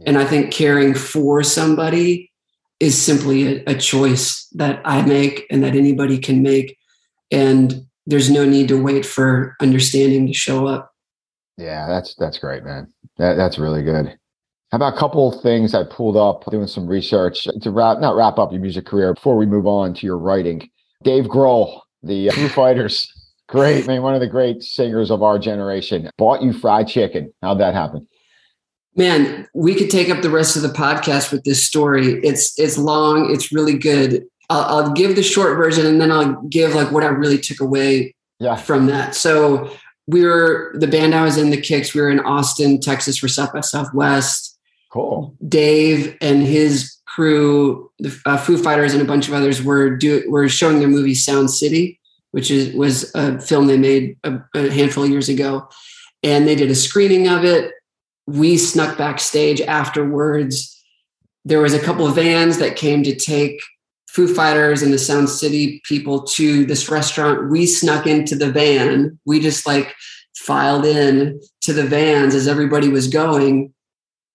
[0.06, 2.32] And I think caring for somebody
[2.80, 6.78] is simply a, a, choice that I make and that anybody can make.
[7.32, 10.92] And there's no need to wait for understanding to show up.
[11.58, 12.94] Yeah, that's that's great, man.
[13.18, 14.16] That, that's really good.
[14.72, 18.16] How about a couple of things I pulled up doing some research to wrap not
[18.16, 20.70] wrap up your music career before we move on to your writing.
[21.04, 23.12] Dave Grohl, the uh, Foo Fighters
[23.48, 24.02] Great, man.
[24.02, 26.10] One of the great singers of our generation.
[26.18, 27.34] Bought you fried chicken.
[27.42, 28.06] How'd that happen?
[28.96, 32.20] Man, we could take up the rest of the podcast with this story.
[32.24, 33.34] It's it's long.
[33.34, 34.26] It's really good.
[34.50, 37.62] I'll, I'll give the short version, and then I'll give like what I really took
[37.62, 38.56] away yeah.
[38.58, 39.16] from that.
[39.16, 39.72] So
[40.08, 41.94] we were the band I was in, the Kicks.
[41.94, 44.57] We were in Austin, Texas, for South by Southwest.
[44.98, 45.36] Cool.
[45.48, 50.24] Dave and his crew, the uh, Foo Fighters, and a bunch of others were do
[50.30, 51.98] were showing their movie Sound City
[52.32, 55.68] which is was a film they made a, a handful of years ago,
[56.24, 57.74] and they did a screening of it.
[58.28, 60.74] We snuck backstage afterwards.
[61.46, 63.60] There was a couple of vans that came to take
[64.10, 67.50] Foo Fighters and the Sound City people to this restaurant.
[67.50, 69.18] We snuck into the van.
[69.26, 69.96] We just like
[70.36, 73.74] filed in to the vans as everybody was going.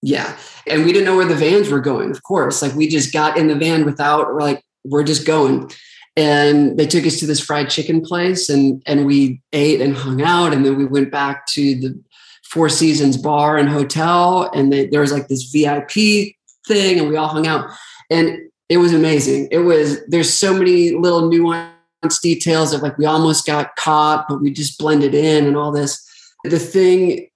[0.03, 0.37] Yeah.
[0.67, 2.61] And we didn't know where the vans were going, of course.
[2.61, 5.71] Like we just got in the van without, like, we're just going
[6.17, 10.23] and they took us to this fried chicken place and and we ate and hung
[10.23, 11.99] out and then we went back to the
[12.45, 17.17] four seasons bar and hotel and they, there was like this vip thing and we
[17.17, 17.71] all hung out
[18.11, 18.39] and
[18.69, 23.47] it was amazing it was there's so many little nuanced details of like we almost
[23.47, 26.07] got caught but we just blended in and all this
[26.45, 27.27] the thing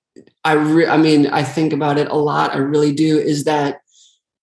[0.46, 3.80] i re- i mean i think about it a lot i really do is that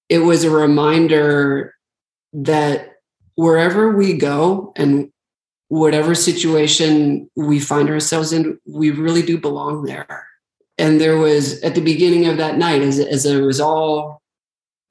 [0.10, 1.74] it was a reminder
[2.34, 2.94] that
[3.36, 5.12] wherever we go and
[5.70, 10.28] whatever situation we find ourselves in, we really do belong there.
[10.78, 14.22] And there was at the beginning of that night, as, as it was all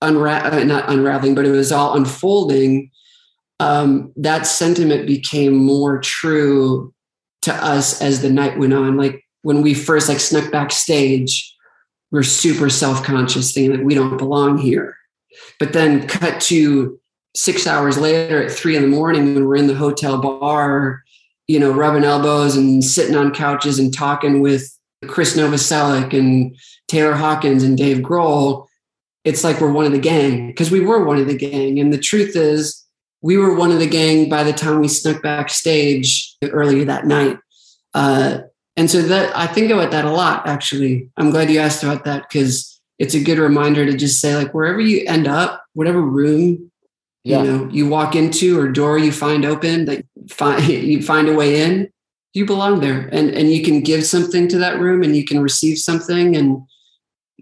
[0.02, 2.90] unra- uh, not unraveling, but it was all unfolding,
[3.60, 6.92] um, that sentiment became more true
[7.42, 8.96] to us as the night went on.
[8.96, 11.54] Like when we first like snuck backstage,
[12.10, 14.96] we're super self-conscious, thinking that we don't belong here.
[15.58, 16.98] But then cut to
[17.34, 21.02] six hours later at three in the morning when we're in the hotel bar,
[21.48, 26.56] you know, rubbing elbows and sitting on couches and talking with Krist Novoselic and
[26.88, 28.66] Taylor Hawkins and Dave Grohl,
[29.24, 31.78] it's like we're one of the gang because we were one of the gang.
[31.80, 32.84] And the truth is,
[33.22, 37.38] we were one of the gang by the time we snuck backstage earlier that night.
[37.94, 38.38] Uh,
[38.76, 41.10] and so that I think about that a lot, actually.
[41.16, 44.54] I'm glad you asked about that because it's a good reminder to just say, like,
[44.54, 46.70] wherever you end up, whatever room
[47.24, 47.42] yeah.
[47.42, 51.34] you know you walk into or door you find open that find you find a
[51.34, 51.88] way in
[52.34, 55.40] you belong there and and you can give something to that room and you can
[55.40, 56.62] receive something and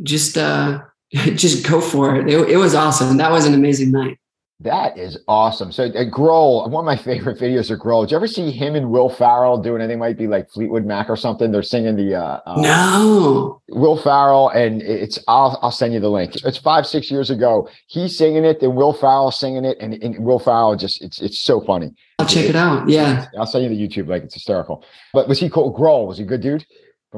[0.03, 0.81] just uh
[1.13, 2.29] just go for it.
[2.29, 4.19] it it was awesome that was an amazing night
[4.63, 5.73] that is awesome.
[5.73, 8.03] So, uh, Grohl, one of my favorite videos of Grohl.
[8.03, 9.99] Did you ever see him and Will Ferrell doing anything?
[9.99, 11.51] Might be like Fleetwood Mac or something.
[11.51, 16.11] They're singing the uh, uh, no Will Ferrell, and it's I'll I'll send you the
[16.11, 16.37] link.
[16.45, 17.69] It's five six years ago.
[17.87, 21.41] He's singing it, then Will Ferrell singing it, and, and Will Ferrell just it's it's
[21.41, 21.95] so funny.
[22.19, 22.87] I'll check it out.
[22.87, 24.09] Yeah, I'll send you the YouTube.
[24.09, 24.85] Like it's hysterical.
[25.15, 25.75] But was he cool?
[25.75, 26.67] Grohl was he a good dude?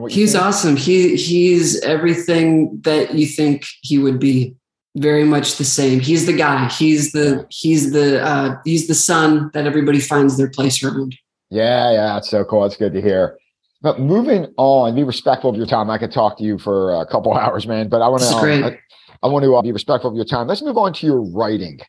[0.08, 0.76] He's awesome.
[0.76, 4.54] He he's everything that you think he would be
[4.96, 6.00] very much the same.
[6.00, 6.68] He's the guy.
[6.68, 11.16] He's the he's the uh, he's the son that everybody finds their place around.
[11.50, 12.62] Yeah, yeah, that's so cool.
[12.62, 13.38] That's good to hear.
[13.82, 15.90] But moving on, be respectful of your time.
[15.90, 17.88] I could talk to you for a couple hours, man.
[17.88, 18.78] But I want to um, I,
[19.22, 20.46] I, want to uh, be respectful of your time.
[20.46, 21.80] Let's move on to your writing,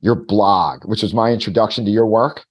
[0.00, 2.44] your blog, which was my introduction to your work.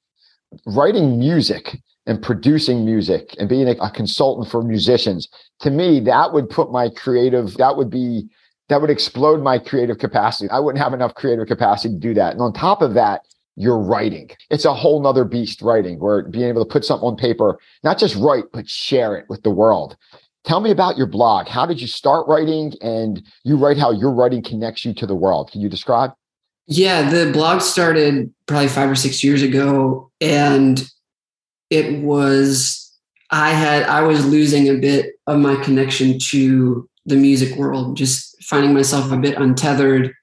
[0.66, 5.28] Writing music and producing music and being a, a consultant for musicians.
[5.60, 7.56] To me, that would put my creative.
[7.56, 8.30] That would be
[8.70, 10.50] that would explode my creative capacity.
[10.50, 12.34] I wouldn't have enough creative capacity to do that.
[12.34, 13.22] And on top of that,
[13.56, 14.30] you're writing.
[14.50, 17.98] It's a whole nother beast writing where being able to put something on paper, not
[17.98, 19.98] just write, but share it with the world.
[20.44, 21.48] Tell me about your blog.
[21.48, 22.74] How did you start writing?
[22.82, 25.52] And you write how your writing connects you to the world.
[25.52, 26.12] Can you describe?
[26.68, 30.12] Yeah, the blog started probably five or six years ago.
[30.22, 30.88] And
[31.70, 32.84] it was
[33.30, 38.44] I had I was losing a bit of my connection to the music world, just
[38.44, 40.14] finding myself a bit untethered.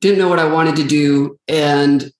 [0.00, 2.10] Didn't know what I wanted to do, and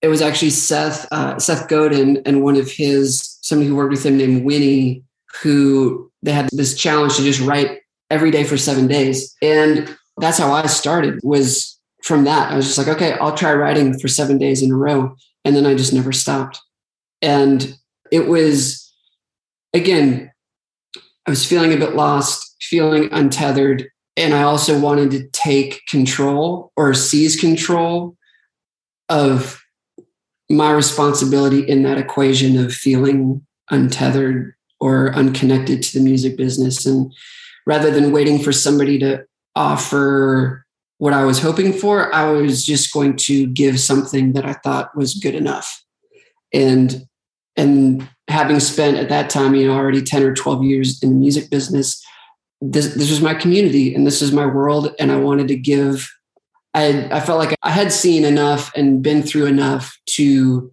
[0.00, 4.06] it was actually Seth uh, Seth Godin and one of his somebody who worked with
[4.06, 5.02] him named Winnie,
[5.42, 10.38] who they had this challenge to just write every day for seven days, and that's
[10.38, 11.20] how I started.
[11.22, 14.70] Was from that I was just like, okay, I'll try writing for seven days in
[14.70, 16.58] a row, and then I just never stopped,
[17.20, 17.76] and
[18.10, 18.86] it was
[19.74, 20.32] again,
[21.26, 23.88] I was feeling a bit lost, feeling untethered.
[24.16, 28.16] And I also wanted to take control or seize control
[29.08, 29.62] of
[30.48, 36.86] my responsibility in that equation of feeling untethered or unconnected to the music business.
[36.86, 37.12] And
[37.66, 39.24] rather than waiting for somebody to
[39.56, 40.64] offer
[40.98, 44.96] what I was hoping for, I was just going to give something that I thought
[44.96, 45.84] was good enough.
[46.52, 47.06] And
[47.56, 51.14] and having spent at that time, you know, already 10 or 12 years in the
[51.16, 52.04] music business,
[52.60, 54.94] this, this was my community and this is my world.
[54.98, 56.10] And I wanted to give,
[56.74, 60.70] I, I felt like I had seen enough and been through enough to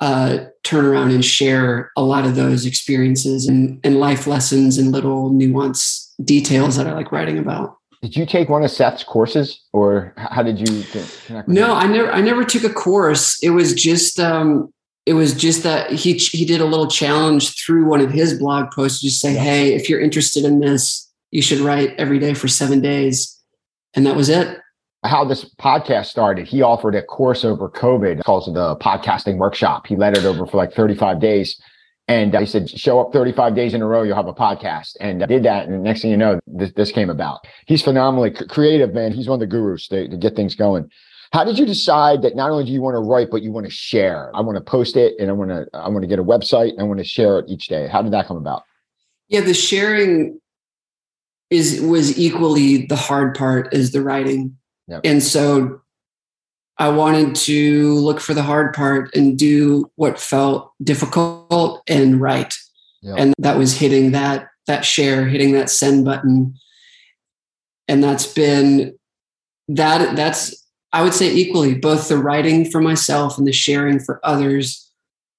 [0.00, 4.92] uh, turn around and share a lot of those experiences and, and life lessons and
[4.92, 7.76] little nuance details that I like writing about.
[8.02, 10.84] Did you take one of Seth's courses, or how did you
[11.26, 11.48] connect?
[11.48, 11.72] no, him?
[11.72, 12.12] I never.
[12.12, 13.42] I never took a course.
[13.42, 14.72] It was just um,
[15.06, 18.70] it was just that he he did a little challenge through one of his blog
[18.72, 22.48] posts just say hey if you're interested in this you should write every day for
[22.48, 23.38] seven days.
[23.94, 24.58] And that was it.
[25.04, 29.86] How this podcast started he offered a course over covid calls it the podcasting workshop.
[29.86, 31.60] He led it over for like 35 days.
[32.08, 34.96] And uh, he said show up 35 days in a row you'll have a podcast.
[34.98, 37.46] And I did that and the next thing you know this, this came about.
[37.66, 39.12] He's phenomenally creative man.
[39.12, 40.90] He's one of the gurus to, to get things going
[41.32, 43.66] how did you decide that not only do you want to write, but you want
[43.66, 44.30] to share?
[44.34, 46.70] I want to post it and I want to, I want to get a website
[46.70, 47.88] and I want to share it each day.
[47.88, 48.62] How did that come about?
[49.28, 50.40] Yeah, the sharing
[51.50, 54.56] is was equally the hard part as the writing.
[54.88, 55.00] Yep.
[55.04, 55.80] And so
[56.78, 62.54] I wanted to look for the hard part and do what felt difficult and right.
[63.02, 63.16] Yep.
[63.18, 66.54] And that was hitting that that share, hitting that send button.
[67.88, 68.96] And that's been
[69.68, 70.65] that that's
[70.96, 74.90] I would say equally, both the writing for myself and the sharing for others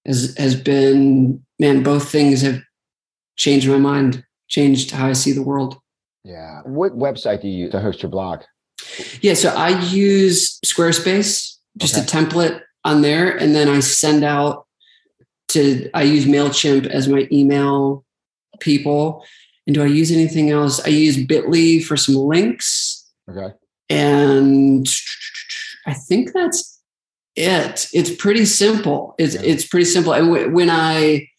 [0.06, 1.82] has has been man.
[1.82, 2.62] Both things have
[3.38, 5.80] changed my mind, changed how I see the world.
[6.24, 6.62] Yeah.
[6.62, 8.44] What website do you use to host your blog?
[9.22, 12.04] Yeah, so I use Squarespace, just okay.
[12.04, 14.68] a template on there, and then I send out
[15.50, 15.90] to.
[15.96, 18.06] I use Mailchimp as my email
[18.60, 19.26] people.
[19.66, 20.86] And do I use anything else?
[20.86, 23.10] I use Bitly for some links.
[23.28, 23.56] Okay.
[23.90, 24.88] And
[25.88, 26.80] I think that's
[27.36, 27.88] it.
[27.94, 29.16] It's pretty simple.
[29.18, 29.42] It's yeah.
[29.44, 30.14] it's pretty simple.
[30.14, 31.30] And w- when I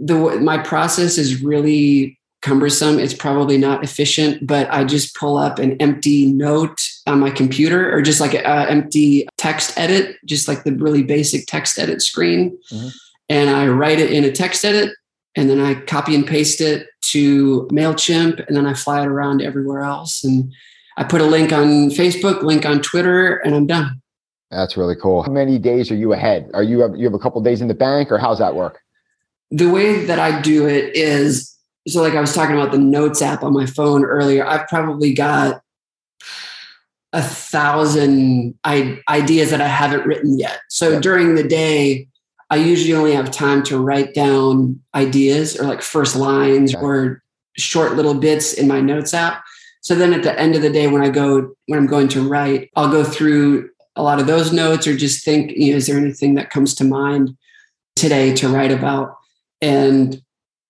[0.00, 2.98] the my process is really cumbersome.
[2.98, 7.92] It's probably not efficient, but I just pull up an empty note on my computer
[7.92, 12.56] or just like an empty text edit, just like the really basic text edit screen.
[12.70, 12.88] Mm-hmm.
[13.28, 14.94] And I write it in a text edit
[15.34, 19.42] and then I copy and paste it to MailChimp and then I fly it around
[19.42, 20.22] everywhere else.
[20.22, 20.52] And
[20.98, 24.02] I put a link on Facebook, link on Twitter, and I'm done.
[24.50, 25.22] That's really cool.
[25.22, 26.50] How many days are you ahead?
[26.54, 28.80] Are you you have a couple days in the bank, or how's that work?
[29.52, 31.56] The way that I do it is
[31.86, 34.44] so, like I was talking about the Notes app on my phone earlier.
[34.44, 35.62] I've probably got
[37.12, 40.60] a thousand ideas that I haven't written yet.
[40.68, 41.02] So yep.
[41.02, 42.08] during the day,
[42.50, 46.84] I usually only have time to write down ideas or like first lines okay.
[46.84, 47.22] or
[47.56, 49.44] short little bits in my Notes app.
[49.80, 52.28] So then at the end of the day, when I go, when I'm going to
[52.28, 55.86] write, I'll go through a lot of those notes or just think, you know, is
[55.86, 57.36] there anything that comes to mind
[57.96, 59.16] today to write about?
[59.60, 60.20] And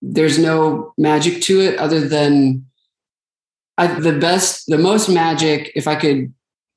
[0.01, 2.65] there's no magic to it other than
[3.77, 6.33] I, the best, the most magic, if I could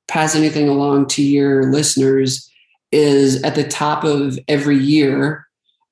[0.08, 2.48] pass anything along to your listeners,
[2.92, 5.46] is at the top of every year,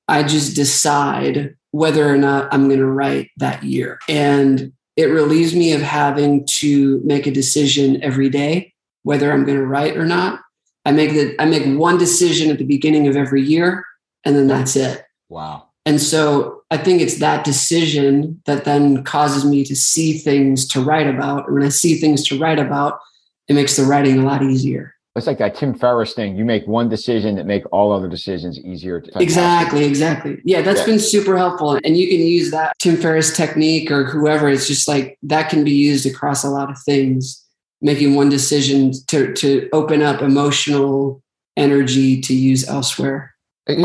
[0.07, 3.99] I just decide whether or not I'm going to write that year.
[4.07, 8.71] And it relieves me of having to make a decision every day
[9.03, 10.41] whether I'm going to write or not.
[10.85, 13.85] I make the I make one decision at the beginning of every year,
[14.25, 15.03] and then that's it.
[15.29, 15.67] Wow.
[15.85, 20.81] And so I think it's that decision that then causes me to see things to
[20.81, 21.45] write about.
[21.47, 22.99] And when I see things to write about,
[23.47, 24.95] it makes the writing a lot easier.
[25.15, 26.37] It's like that Tim Ferriss thing.
[26.37, 29.01] You make one decision that make all other decisions easier.
[29.01, 30.41] To exactly, exactly.
[30.45, 30.85] Yeah, that's yeah.
[30.85, 31.77] been super helpful.
[31.83, 34.47] And you can use that Tim Ferriss technique or whoever.
[34.47, 37.45] It's just like that can be used across a lot of things.
[37.81, 41.21] Making one decision to to open up emotional
[41.57, 43.35] energy to use elsewhere.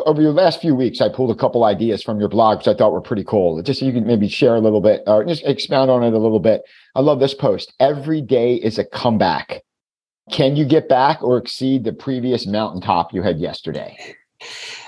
[0.07, 2.75] Over the last few weeks, I pulled a couple ideas from your blog, which I
[2.75, 3.61] thought were pretty cool.
[3.63, 6.19] Just so you can maybe share a little bit or just expound on it a
[6.19, 6.63] little bit.
[6.95, 7.75] I love this post.
[7.81, 9.63] Every day is a comeback.
[10.31, 13.97] Can you get back or exceed the previous mountaintop you had yesterday?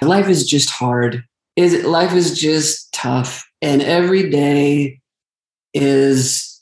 [0.02, 1.24] Life is just hard.
[1.56, 3.48] Is life is just tough.
[3.62, 5.00] And every day
[5.74, 6.60] is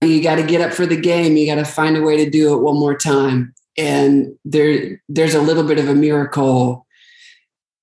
[0.00, 1.36] you got to get up for the game.
[1.36, 3.54] You got to find a way to do it one more time.
[3.76, 6.86] And there there's a little bit of a miracle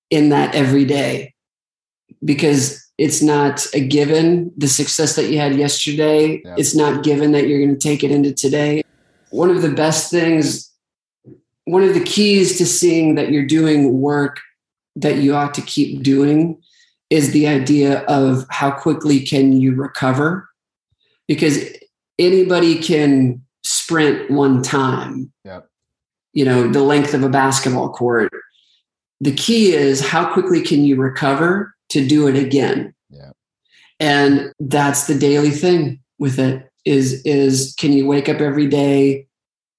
[0.10, 1.34] in that every day
[2.24, 6.56] because it's not a given the success that you had yesterday yeah.
[6.58, 8.82] it's not given that you're going to take it into today
[9.36, 10.72] one of the best things
[11.66, 14.40] one of the keys to seeing that you're doing work
[14.96, 16.62] that you ought to keep doing
[17.10, 20.48] is the idea of how quickly can you recover?
[21.28, 21.60] Because
[22.18, 25.32] anybody can sprint one time.
[25.44, 25.62] Yeah.
[26.34, 28.32] you know the length of a basketball court.
[29.22, 32.94] The key is how quickly can you recover to do it again?
[33.10, 33.32] Yeah.
[34.00, 39.28] and that's the daily thing with it is is can you wake up every day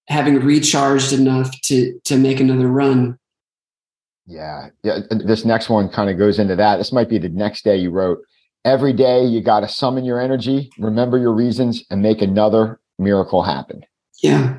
[0.09, 3.19] having recharged enough to to make another run
[4.27, 7.65] yeah yeah this next one kind of goes into that this might be the next
[7.65, 8.19] day you wrote
[8.65, 13.43] every day you got to summon your energy remember your reasons and make another miracle
[13.43, 13.85] happen
[14.23, 14.59] yeah.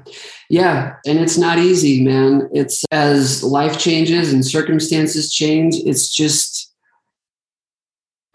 [0.49, 0.95] Yeah.
[1.05, 2.49] And it's not easy, man.
[2.53, 6.73] It's as life changes and circumstances change, it's just,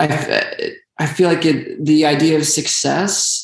[0.01, 3.42] I, I feel like it, the idea of success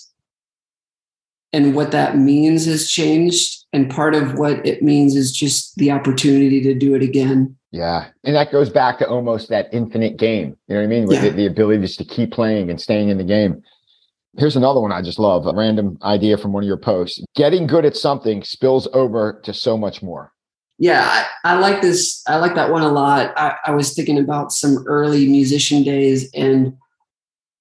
[1.53, 3.65] and what that means has changed.
[3.73, 7.57] And part of what it means is just the opportunity to do it again.
[7.71, 8.09] Yeah.
[8.25, 10.57] And that goes back to almost that infinite game.
[10.69, 11.07] You know what I mean?
[11.07, 11.31] With yeah.
[11.31, 13.63] the, the ability just to keep playing and staying in the game.
[14.39, 17.23] Here's another one I just love a random idea from one of your posts.
[17.35, 20.33] Getting good at something spills over to so much more.
[20.79, 21.03] Yeah,
[21.45, 22.23] I, I like this.
[22.29, 23.33] I like that one a lot.
[23.37, 26.77] I, I was thinking about some early musician days, and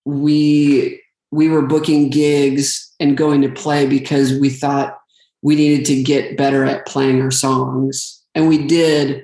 [0.06, 1.02] we
[1.32, 4.98] we were booking gigs and going to play because we thought
[5.42, 9.24] we needed to get better at playing our songs, and we did.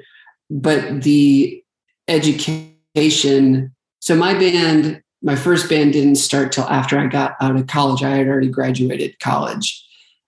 [0.49, 1.63] But the
[2.07, 3.73] education.
[3.99, 8.03] So my band my first band didn't start till after I got out of college.
[8.03, 9.83] I had already graduated college.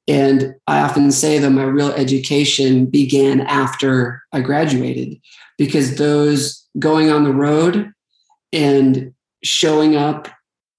[0.08, 5.20] And I often say that my real education began after I graduated
[5.58, 7.92] because those going on the road
[8.54, 9.14] and
[9.44, 10.30] showing up,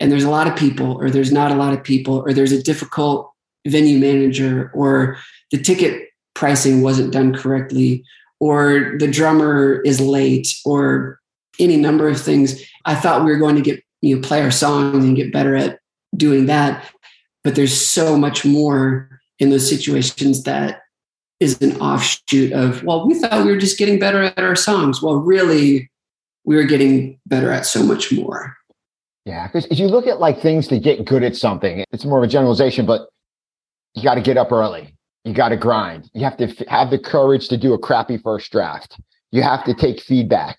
[0.00, 2.52] and there's a lot of people, or there's not a lot of people, or there's
[2.52, 3.30] a difficult
[3.66, 5.16] venue manager, or
[5.50, 8.04] the ticket pricing wasn't done correctly,
[8.40, 11.18] or the drummer is late, or
[11.58, 12.62] any number of things.
[12.84, 15.56] I thought we were going to get you know play our songs and get better
[15.56, 15.80] at
[16.16, 16.84] doing that
[17.44, 20.80] but there's so much more in those situations that
[21.40, 25.02] is an offshoot of well we thought we were just getting better at our songs
[25.02, 25.90] well really
[26.44, 28.56] we were getting better at so much more
[29.26, 32.18] yeah because if you look at like things to get good at something it's more
[32.18, 33.08] of a generalization but
[33.94, 36.90] you got to get up early you got to grind you have to f- have
[36.90, 38.98] the courage to do a crappy first draft
[39.32, 40.56] you have to take feedback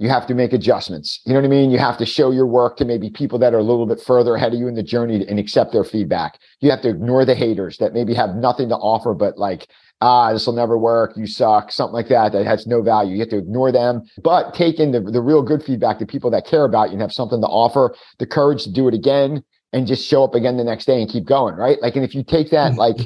[0.00, 1.20] you have to make adjustments.
[1.26, 1.70] You know what I mean?
[1.70, 4.34] You have to show your work to maybe people that are a little bit further
[4.34, 6.38] ahead of you in the journey and accept their feedback.
[6.60, 9.68] You have to ignore the haters that maybe have nothing to offer, but like,
[10.00, 11.12] ah, this will never work.
[11.16, 13.14] You suck, something like that, that has no value.
[13.14, 16.30] You have to ignore them, but take in the, the real good feedback, the people
[16.30, 19.42] that care about you and have something to offer, the courage to do it again
[19.72, 21.54] and just show up again the next day and keep going.
[21.54, 21.80] Right.
[21.80, 22.96] Like, and if you take that like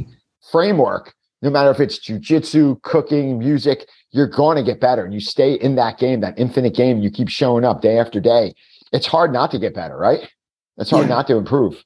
[0.50, 5.04] framework, no matter if it's jujitsu, cooking, music, you're going to get better.
[5.04, 7.00] And you stay in that game, that infinite game.
[7.00, 8.54] You keep showing up day after day.
[8.92, 10.30] It's hard not to get better, right?
[10.78, 11.16] It's hard yeah.
[11.16, 11.84] not to improve.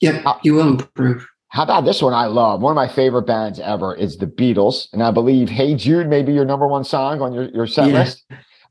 [0.00, 1.26] Yep, you will improve.
[1.48, 2.12] How about this one?
[2.12, 5.74] I love one of my favorite bands ever is the Beatles, and I believe "Hey
[5.74, 7.94] Jude" may be your number one song on your your set yeah.
[7.94, 8.24] list.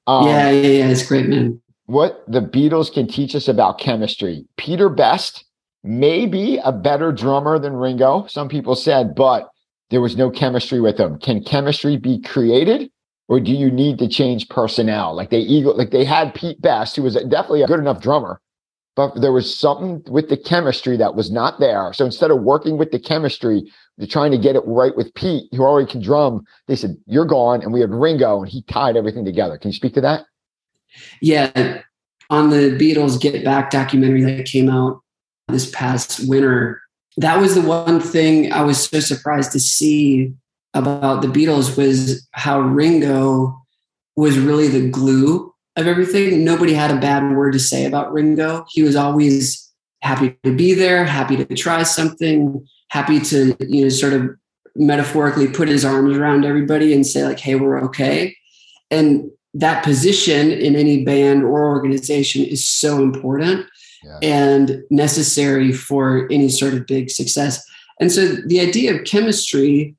[0.08, 1.62] Um, yeah, yeah, yeah, it's great, man.
[1.88, 4.46] What the Beatles can teach us about chemistry.
[4.58, 5.46] Peter Best
[5.84, 8.26] may be a better drummer than Ringo.
[8.28, 9.50] Some people said, but
[9.92, 11.20] there was no chemistry with them.
[11.20, 12.90] Can chemistry be created?
[13.28, 15.16] Or do you need to change personnel?
[15.16, 18.40] Like they ego, like they had Pete Best, who was definitely a good enough drummer,
[18.96, 21.91] but there was something with the chemistry that was not there.
[21.93, 23.64] So instead of working with the chemistry,
[23.98, 26.46] they're trying to get it right with Pete, who already can drum.
[26.68, 27.62] They said, You're gone.
[27.62, 29.58] And we had Ringo, and he tied everything together.
[29.58, 30.26] Can you speak to that?
[31.22, 31.82] Yeah.
[32.30, 35.02] on the Beatles Get Back documentary that came out
[35.48, 36.82] this past winter,
[37.18, 40.34] that was the one thing I was so surprised to see
[40.74, 43.62] about the Beatles was how Ringo
[44.16, 46.44] was really the glue of everything.
[46.44, 48.66] Nobody had a bad word to say about Ringo.
[48.70, 49.72] He was always
[50.02, 54.30] happy to be there, happy to try something, happy to, you know, sort of
[54.76, 58.36] metaphorically put his arms around everybody and say, like, hey, we're okay.
[58.92, 63.66] And that position in any band or organization is so important
[64.04, 64.20] yeah.
[64.22, 67.66] and necessary for any sort of big success.
[68.00, 69.96] And so the idea of chemistry,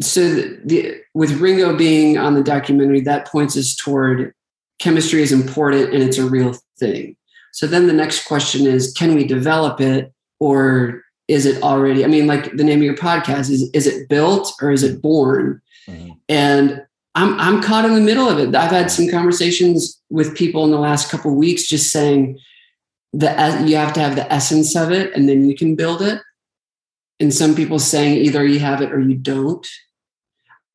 [0.00, 0.20] so
[0.64, 4.34] the, with Ringo being on the documentary, that points us toward
[4.80, 7.16] chemistry is important and it's a real thing.
[7.52, 12.04] So then the next question is can we develop it or is it already?
[12.04, 15.00] I mean, like the name of your podcast is is it built or is it
[15.00, 15.62] born?
[15.86, 16.10] Mm-hmm.
[16.28, 16.82] And
[17.14, 18.54] I'm I'm caught in the middle of it.
[18.54, 22.38] I've had some conversations with people in the last couple weeks just saying
[23.12, 26.20] that you have to have the essence of it and then you can build it.
[27.18, 29.66] And some people saying either you have it or you don't.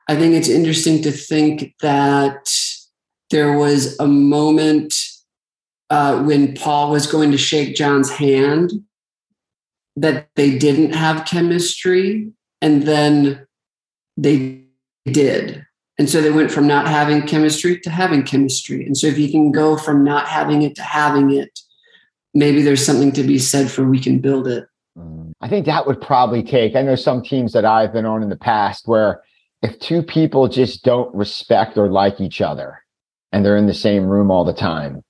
[0.08, 2.48] I think it's interesting to think that
[3.30, 4.94] there was a moment
[5.90, 8.72] uh, when Paul was going to shake John's hand
[9.96, 13.48] that they didn't have chemistry, and then
[14.18, 14.64] they
[15.06, 15.66] did.
[15.98, 18.86] And so they went from not having chemistry to having chemistry.
[18.86, 21.60] And so if you can go from not having it to having it,
[22.34, 24.68] maybe there's something to be said for we can build it.
[24.98, 25.32] Mm.
[25.40, 28.30] I think that would probably take, I know some teams that I've been on in
[28.30, 29.22] the past where
[29.62, 32.85] if two people just don't respect or like each other
[33.32, 35.02] and they're in the same room all the time,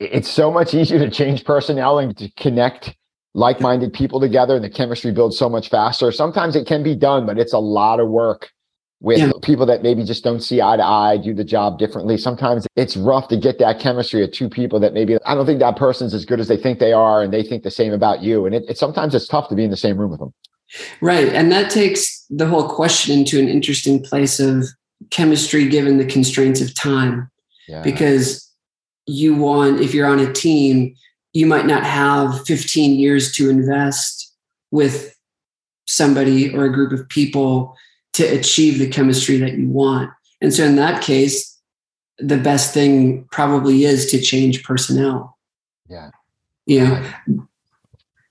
[0.00, 2.94] it's so much easier to change personnel and to connect
[3.34, 6.10] like-minded people together and the chemistry builds so much faster.
[6.10, 8.50] Sometimes it can be done but it's a lot of work
[9.00, 9.30] with yeah.
[9.42, 12.16] people that maybe just don't see eye to eye do the job differently.
[12.16, 15.60] Sometimes it's rough to get that chemistry of two people that maybe i don't think
[15.60, 18.22] that person's as good as they think they are and they think the same about
[18.22, 18.44] you.
[18.46, 20.32] And it, it sometimes it's tough to be in the same room with them.
[21.00, 24.66] Right and that takes the whole question into an interesting place of
[25.10, 27.30] chemistry given the constraints of time
[27.68, 27.82] yeah.
[27.82, 28.50] because
[29.06, 30.94] you want, if you're on a team,
[31.32, 34.34] you might not have 15 years to invest
[34.70, 35.14] with
[35.86, 37.74] somebody or a group of people
[38.12, 40.10] to achieve the chemistry that you want.
[40.40, 41.58] And so in that case,
[42.18, 45.38] the best thing probably is to change personnel.
[45.88, 46.10] Yeah.
[46.66, 47.14] Yeah.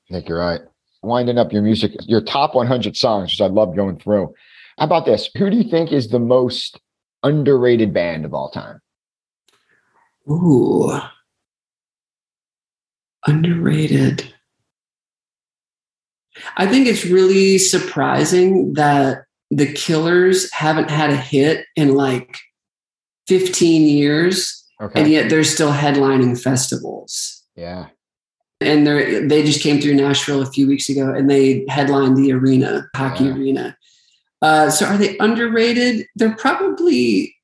[0.10, 0.62] Nick, you're right.
[1.02, 4.34] Winding up your music, your top 100 songs, which I love going through.
[4.78, 5.30] How about this?
[5.38, 6.80] Who do you think is the most
[7.24, 8.80] underrated band of all time?
[10.30, 11.00] Ooh.
[13.26, 14.34] Underrated.
[16.58, 22.38] I think it's really surprising that the Killers haven't had a hit in like
[23.28, 25.02] 15 years, okay.
[25.02, 27.44] and yet they're still headlining festivals.
[27.56, 27.88] Yeah.
[28.60, 32.34] And they they just came through Nashville a few weeks ago, and they headlined the
[32.34, 33.36] arena, hockey yeah.
[33.36, 33.77] arena.
[34.42, 36.06] Uh, so are they underrated?
[36.16, 37.36] They're probably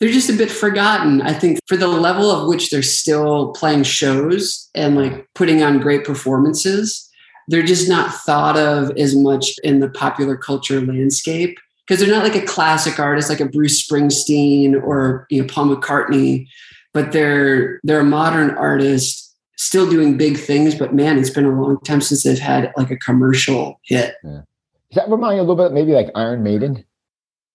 [0.00, 1.22] they're just a bit forgotten.
[1.22, 5.80] I think for the level of which they're still playing shows and like putting on
[5.80, 7.08] great performances,
[7.48, 12.22] they're just not thought of as much in the popular culture landscape because they're not
[12.22, 16.46] like a classic artist like a Bruce Springsteen or you know Paul McCartney,
[16.94, 20.74] but they're they're a modern artist still doing big things.
[20.74, 24.14] But man, it's been a long time since they've had like a commercial hit.
[24.22, 24.42] Yeah.
[24.90, 26.84] Does that remind you a little bit maybe like Iron Maiden?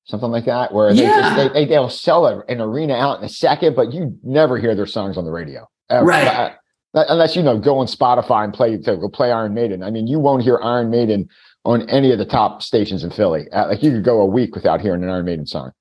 [0.05, 1.35] something like that, where they, yeah.
[1.35, 4.57] just, they, they will sell a, an arena out in a second, but you never
[4.57, 6.05] hear their songs on the radio, ever.
[6.05, 6.27] right?
[6.93, 9.83] Uh, unless you know, go on Spotify and play to go play Iron Maiden.
[9.83, 11.27] I mean, you won't hear Iron Maiden
[11.65, 13.49] on any of the top stations in Philly.
[13.51, 15.71] Uh, like you could go a week without hearing an Iron Maiden song.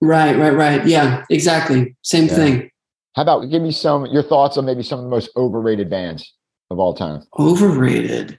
[0.00, 0.86] Right, right, right.
[0.86, 1.96] Yeah, exactly.
[2.02, 2.34] Same yeah.
[2.34, 2.70] thing.
[3.14, 6.32] How about give me some your thoughts on maybe some of the most overrated bands
[6.70, 7.22] of all time?
[7.38, 8.38] Overrated.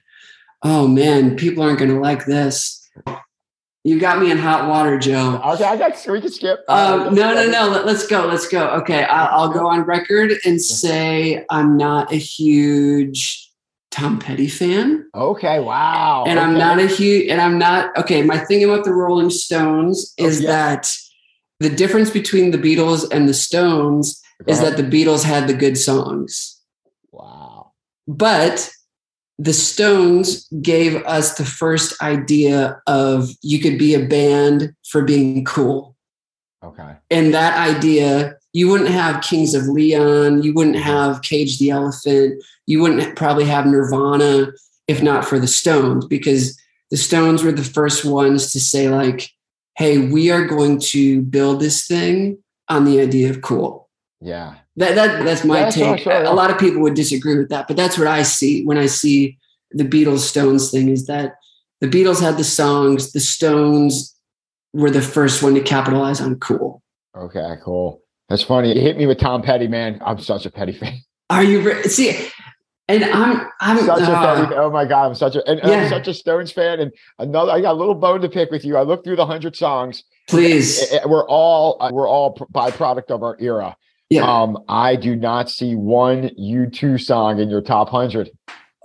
[0.64, 2.80] Oh man, people aren't going to like this.
[3.86, 5.38] You got me in hot water, Joe.
[5.44, 6.02] Okay, I got.
[6.08, 6.60] We can skip.
[6.68, 7.68] Um, no, no, no.
[7.68, 8.26] Let, us go.
[8.26, 8.66] Let's go.
[8.76, 13.50] Okay, I'll, I'll, go on record and say I'm not a huge
[13.90, 15.06] Tom Petty fan.
[15.14, 16.24] Okay, wow.
[16.26, 16.48] And okay.
[16.48, 17.28] I'm not a huge.
[17.28, 17.94] And I'm not.
[17.98, 20.48] Okay, my thing about the Rolling Stones oh, is oh, yeah.
[20.48, 20.90] that
[21.60, 25.76] the difference between the Beatles and the Stones is that the Beatles had the good
[25.76, 26.58] songs.
[27.12, 27.72] Wow.
[28.08, 28.70] But
[29.38, 35.44] the Stones gave us the first idea of you could be a band for being
[35.44, 35.96] cool.
[36.62, 36.96] Okay.
[37.10, 40.84] And that idea, you wouldn't have Kings of Leon, you wouldn't mm-hmm.
[40.84, 44.52] have Cage the Elephant, you wouldn't probably have Nirvana
[44.86, 46.58] if not for the Stones, because
[46.90, 49.30] the Stones were the first ones to say, like,
[49.76, 53.88] hey, we are going to build this thing on the idea of cool.
[54.20, 54.54] Yeah.
[54.76, 56.00] That, that that's my Yeah, take.
[56.00, 56.30] sure, yeah.
[56.30, 58.86] A lot of people would disagree with that, but that's what I see when I
[58.86, 59.38] see
[59.70, 61.34] the Beatles Stones thing is that
[61.80, 64.16] the Beatles had the songs, the Stones
[64.72, 66.82] were the first one to capitalize on cool.
[67.16, 68.00] Okay, cool.
[68.28, 68.74] That's funny.
[68.74, 70.00] You hit me with Tom Petty, man.
[70.04, 70.98] I'm such a Petty fan.
[71.30, 72.28] Are you re- see?
[72.88, 74.54] And I'm I'm Such a uh, Petty.
[74.56, 76.80] Oh my god, I'm such a and I'm such a Stones fan.
[76.80, 78.76] And another, I got a little bone to pick with you.
[78.76, 80.04] I looked through the hundred songs.
[80.28, 80.82] please.
[80.92, 83.76] Eh, eh, We're all uh, we're all byproduct of our era.
[84.14, 84.24] Yeah.
[84.42, 88.30] Um, I do not see one U2 song in your top hundred.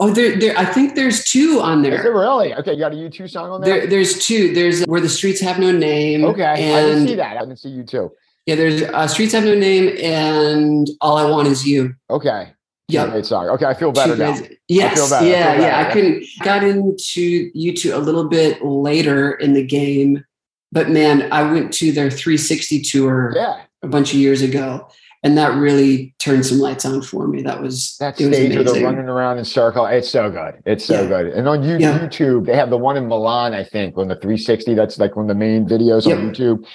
[0.01, 0.57] Oh, there, there.
[0.57, 2.13] I think there's two on Is it there.
[2.13, 2.53] really?
[2.55, 3.79] Okay, you got a U2 song on there?
[3.81, 4.53] There, there's two.
[4.53, 6.23] There's where the streets have no name.
[6.25, 7.35] okay, I didn't see that.
[7.37, 8.09] I didn't see U2.
[8.45, 11.93] yeah, there's uh, streets have no name, and all I want is you.
[12.09, 12.53] Okay,
[12.87, 13.49] Yeah, great song.
[13.49, 14.31] Okay, I feel better Two now.
[14.31, 15.25] guys- Yes, feel better.
[15.25, 15.69] I yeah, feel yeah.
[15.77, 20.23] better, I couldn't got into U2 a little bit later in the game,
[20.71, 24.87] but man, I went to their 360 tour Yeah, a bunch of years ago,
[25.23, 27.41] and that really turned some lights on for me.
[27.41, 29.85] That was that it was stage where they're running around in circle.
[29.85, 30.55] It's so good.
[30.65, 31.07] It's so Yeah.
[31.07, 31.27] good.
[31.27, 31.99] And on you- Yeah.
[31.99, 34.73] YouTube, they have the one in Milan, I think, on the 360.
[34.75, 36.65] That's like one of the main videos on YouTube.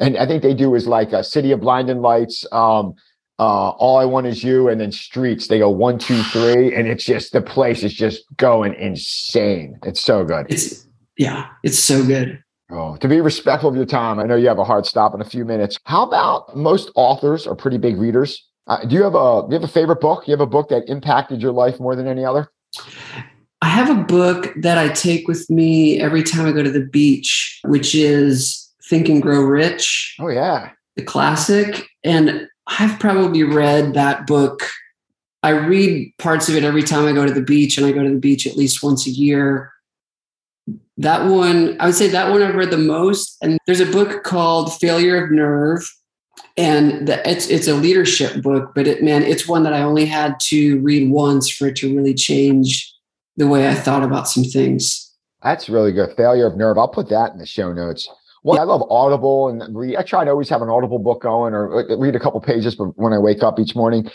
[0.00, 2.94] And I think they do is like a City of Blinding Lights, um,
[3.38, 5.48] uh, All I Want Is You, and then Streets.
[5.48, 9.78] They go one, two, three, and it's just the place is just going insane.
[9.84, 10.46] It's so good.
[10.50, 10.86] It's
[11.16, 12.40] yeah, it's so good.
[12.70, 15.20] Oh, to be respectful of your time, I know you have a hard stop in
[15.20, 15.78] a few minutes.
[15.84, 18.42] How about most authors are pretty big readers?
[18.66, 20.24] Uh, do you have a do you have a favorite book?
[20.24, 22.50] Do you have a book that impacted your life more than any other?
[23.60, 26.86] I have a book that I take with me every time I go to the
[26.86, 30.16] beach, which is Think and Grow Rich.
[30.18, 31.86] Oh yeah, the classic.
[32.02, 34.66] And I've probably read that book.
[35.42, 38.02] I read parts of it every time I go to the beach, and I go
[38.02, 39.70] to the beach at least once a year.
[40.96, 43.36] That one, I would say that one I've read the most.
[43.42, 45.88] And there's a book called Failure of Nerve.
[46.56, 50.06] And the, it's it's a leadership book, but it man, it's one that I only
[50.06, 52.92] had to read once for it to really change
[53.36, 55.12] the way I thought about some things.
[55.42, 56.14] that's really good.
[56.16, 56.78] Failure of Nerve.
[56.78, 58.08] I'll put that in the show notes.
[58.44, 59.96] Well, I love Audible and read.
[59.96, 62.76] I try to always have an Audible book going or uh, read a couple pages
[62.76, 64.08] but when I wake up each morning.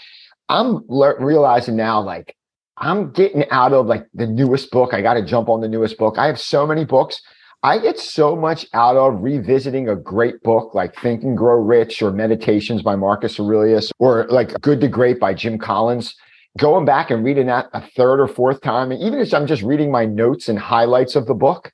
[0.49, 2.35] I'm le- realizing now, like,
[2.79, 4.93] I'm getting out of like the newest book.
[4.93, 6.17] I got to jump on the newest book.
[6.17, 7.21] I have so many books.
[7.61, 12.01] I get so much out of revisiting a great book like Think and Grow Rich
[12.01, 16.15] or Meditations by Marcus Aurelius or like Good to Great by Jim Collins.
[16.57, 19.61] Going back and reading that a third or fourth time, and even if I'm just
[19.61, 21.71] reading my notes and highlights of the book,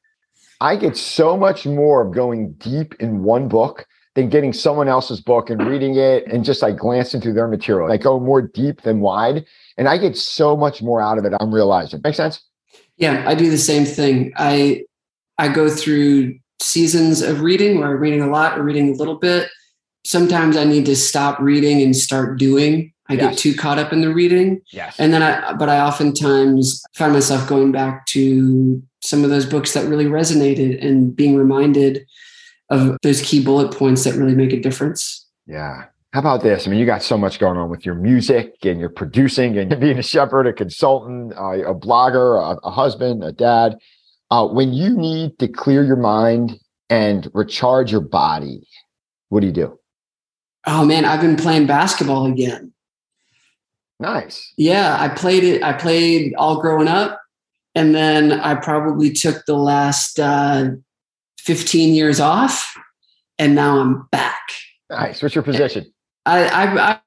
[0.59, 3.85] I get so much more of going deep in one book
[4.15, 7.87] than getting someone else's book and reading it and just like glancing through their material.
[7.87, 9.45] Like go more deep than wide.
[9.77, 11.33] And I get so much more out of it.
[11.39, 12.01] I'm realizing.
[12.03, 12.41] Make sense?
[12.97, 14.33] Yeah, I do the same thing.
[14.37, 14.85] I
[15.37, 19.15] I go through seasons of reading where I'm reading a lot or reading a little
[19.15, 19.49] bit.
[20.05, 22.93] Sometimes I need to stop reading and start doing.
[23.07, 24.61] I get too caught up in the reading.
[24.71, 24.95] Yes.
[24.97, 29.73] And then I but I oftentimes find myself going back to some of those books
[29.73, 32.05] that really resonated and being reminded
[32.69, 35.27] of those key bullet points that really make a difference.
[35.45, 35.85] Yeah.
[36.13, 36.65] How about this?
[36.65, 39.77] I mean, you got so much going on with your music and your producing and
[39.81, 43.77] being a shepherd, a consultant, uh, a blogger, a, a husband, a dad.
[44.31, 46.57] Uh, when you need to clear your mind
[46.89, 48.65] and recharge your body,
[49.29, 49.77] what do you do?
[50.65, 52.73] Oh man, I've been playing basketball again.
[53.99, 54.53] Nice.
[54.57, 55.63] Yeah, I played it.
[55.63, 57.21] I played all growing up,
[57.75, 60.69] and then I probably took the last uh,
[61.45, 62.75] fifteen years off,
[63.39, 64.41] and now I'm back.
[64.89, 65.21] Nice.
[65.21, 65.91] What's your position?
[66.25, 66.99] I I, I-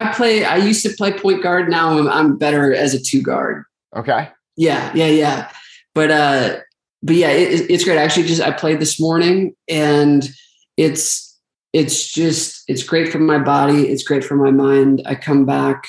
[0.00, 0.44] I play.
[0.44, 1.68] I used to play point guard.
[1.70, 3.62] Now I'm, I'm better as a two guard.
[3.96, 4.28] Okay.
[4.56, 5.52] Yeah, yeah, yeah.
[5.94, 6.58] But uh,
[7.04, 7.98] but yeah, it, it's great.
[7.98, 10.28] Actually, just I played this morning, and
[10.76, 11.38] it's
[11.72, 13.88] it's just it's great for my body.
[13.88, 15.02] It's great for my mind.
[15.06, 15.84] I come back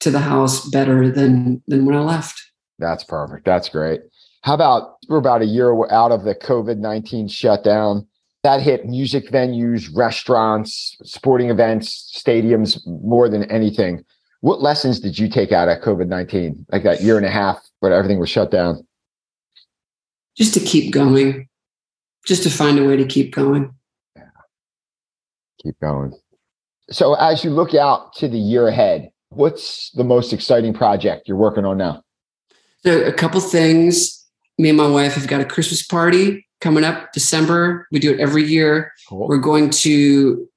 [0.00, 2.38] to the house better than than when I left.
[2.78, 3.46] That's perfect.
[3.46, 4.02] That's great.
[4.44, 8.06] How about we're about a year out of the COVID 19 shutdown?
[8.42, 14.04] That hit music venues, restaurants, sporting events, stadiums more than anything.
[14.42, 17.56] What lessons did you take out of COVID 19, like that year and a half
[17.80, 18.86] when everything was shut down?
[20.36, 21.48] Just to keep going,
[22.26, 23.74] just to find a way to keep going.
[25.62, 26.12] Keep going.
[26.90, 31.38] So, as you look out to the year ahead, what's the most exciting project you're
[31.38, 32.02] working on now?
[32.84, 34.20] So a couple things.
[34.58, 37.86] Me and my wife have got a Christmas party coming up December.
[37.90, 38.92] We do it every year.
[39.08, 39.28] Cool.
[39.28, 40.48] We're going to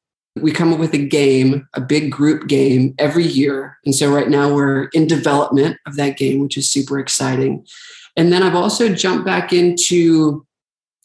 [0.42, 3.78] we come up with a game, a big group game every year.
[3.86, 7.66] And so right now we're in development of that game, which is super exciting.
[8.16, 10.46] And then I've also jumped back into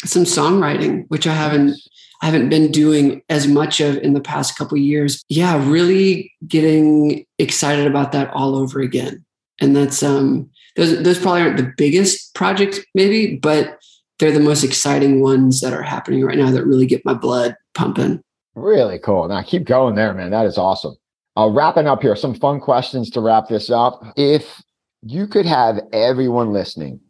[0.05, 1.76] some songwriting, which I haven't
[2.22, 5.24] I haven't been doing as much of in the past couple years.
[5.28, 9.24] Yeah, really getting excited about that all over again.
[9.61, 13.79] And that's um those those probably aren't the biggest projects maybe, but
[14.18, 17.57] they're the most exciting ones that are happening right now that really get my blood
[17.75, 18.23] pumping.
[18.55, 19.27] Really cool.
[19.29, 20.31] Now keep going there, man.
[20.31, 20.97] That is awesome.
[21.37, 24.03] Uh, wrapping up here, some fun questions to wrap this up.
[24.16, 24.62] If
[25.03, 27.01] you could have everyone listening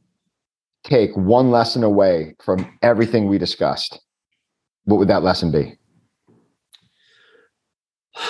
[0.84, 4.00] take one lesson away from everything we discussed,
[4.84, 5.76] what would that lesson be?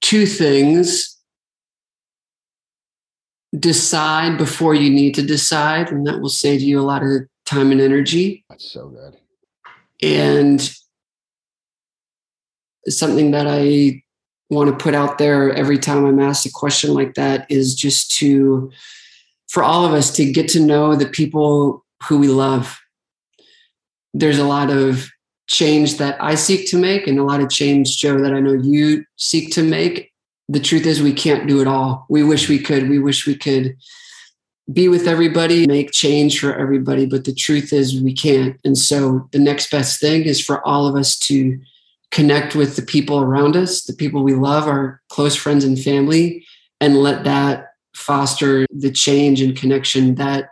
[0.00, 1.13] Two things.
[3.58, 7.70] Decide before you need to decide, and that will save you a lot of time
[7.70, 8.44] and energy.
[8.48, 9.16] That's so good.
[10.02, 10.76] And
[12.88, 14.02] something that I
[14.50, 18.10] want to put out there every time I'm asked a question like that is just
[18.16, 18.70] to,
[19.48, 22.80] for all of us, to get to know the people who we love.
[24.12, 25.08] There's a lot of
[25.46, 28.54] change that I seek to make, and a lot of change, Joe, that I know
[28.54, 30.10] you seek to make.
[30.48, 32.06] The truth is, we can't do it all.
[32.08, 32.88] We wish we could.
[32.88, 33.76] We wish we could
[34.72, 38.58] be with everybody, make change for everybody, but the truth is, we can't.
[38.64, 41.58] And so, the next best thing is for all of us to
[42.10, 46.46] connect with the people around us, the people we love, our close friends and family,
[46.80, 50.50] and let that foster the change and connection that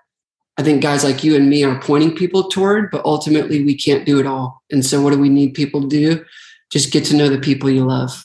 [0.59, 4.05] I think guys like you and me are pointing people toward, but ultimately we can't
[4.05, 4.63] do it all.
[4.71, 6.25] And so, what do we need people to do?
[6.71, 8.25] Just get to know the people you love.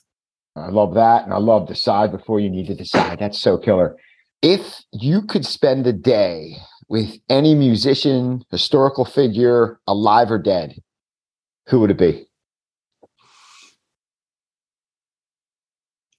[0.58, 1.24] I love that.
[1.24, 3.20] And I love decide before you need to decide.
[3.20, 3.96] That's so killer.
[4.42, 6.58] If you could spend a day
[6.90, 10.82] with any musician, historical figure, alive or dead,
[11.68, 12.26] who would it be?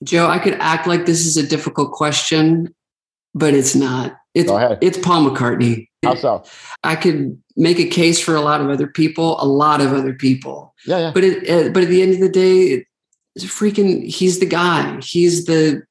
[0.05, 2.75] Joe, I could act like this is a difficult question,
[3.35, 4.17] but it's not.
[4.35, 5.89] It's it's Paul McCartney.
[6.05, 6.45] How so?
[6.85, 10.15] I could make a case for a lot of other people, a lot of other
[10.15, 10.75] people.
[10.87, 11.11] Yeah, yeah.
[11.13, 12.85] But it, uh, but at the end of the day,
[13.45, 14.05] freaking.
[14.05, 15.01] He's the guy.
[15.01, 15.83] He's the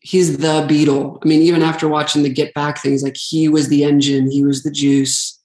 [0.00, 1.18] he's the Beatle.
[1.22, 4.30] I mean, even after watching the Get Back things, like he was the engine.
[4.30, 5.38] He was the juice.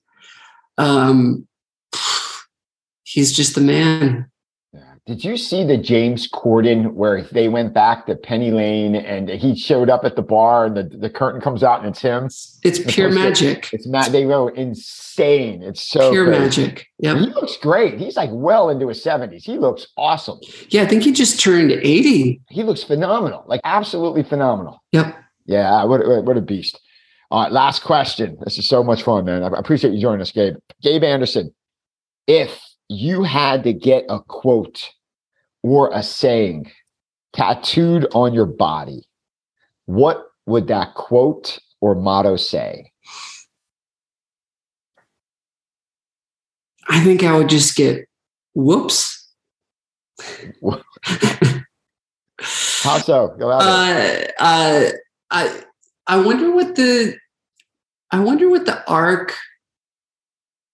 [0.78, 1.48] Um,
[3.04, 4.30] he's just the man.
[5.08, 9.56] Did you see the James Corden where they went back to Penny Lane and he
[9.56, 12.26] showed up at the bar and the, the curtain comes out and it's him?
[12.64, 13.70] It's pure magic.
[13.72, 14.12] It's Matt.
[14.12, 15.62] They go insane.
[15.62, 16.40] It's so pure crazy.
[16.64, 16.88] magic.
[16.98, 18.00] Yeah, he looks great.
[18.00, 19.44] He's like well into his seventies.
[19.44, 20.40] He looks awesome.
[20.70, 22.42] Yeah, I think he just turned eighty.
[22.50, 23.44] He looks phenomenal.
[23.46, 24.82] Like absolutely phenomenal.
[24.92, 25.16] Yep.
[25.46, 25.84] Yeah.
[25.84, 26.80] What what a beast.
[27.30, 27.52] All right.
[27.52, 28.38] Last question.
[28.44, 29.44] This is so much fun, man.
[29.44, 30.56] I appreciate you joining us, Gabe.
[30.82, 31.54] Gabe Anderson.
[32.26, 34.92] If you had to get a quote
[35.64, 36.72] or a saying
[37.34, 39.04] tattooed on your body,
[39.86, 42.92] what would that quote or motto say?
[46.88, 48.06] I think I would just get
[48.54, 49.28] whoops.
[52.84, 53.36] How so?
[53.40, 54.90] Go uh, uh,
[55.32, 55.64] I
[56.08, 57.18] I wonder what the
[58.12, 59.36] I wonder what the arc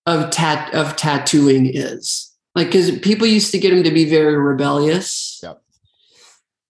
[0.05, 4.35] of tat of tattooing is like because people used to get him to be very
[4.35, 5.61] rebellious yep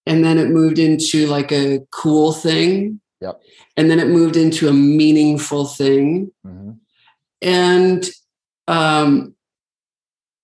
[0.05, 3.41] and then it moved into like a cool thing yep
[3.77, 6.71] and then it moved into a meaningful thing mm-hmm.
[7.41, 8.09] and
[8.67, 9.33] um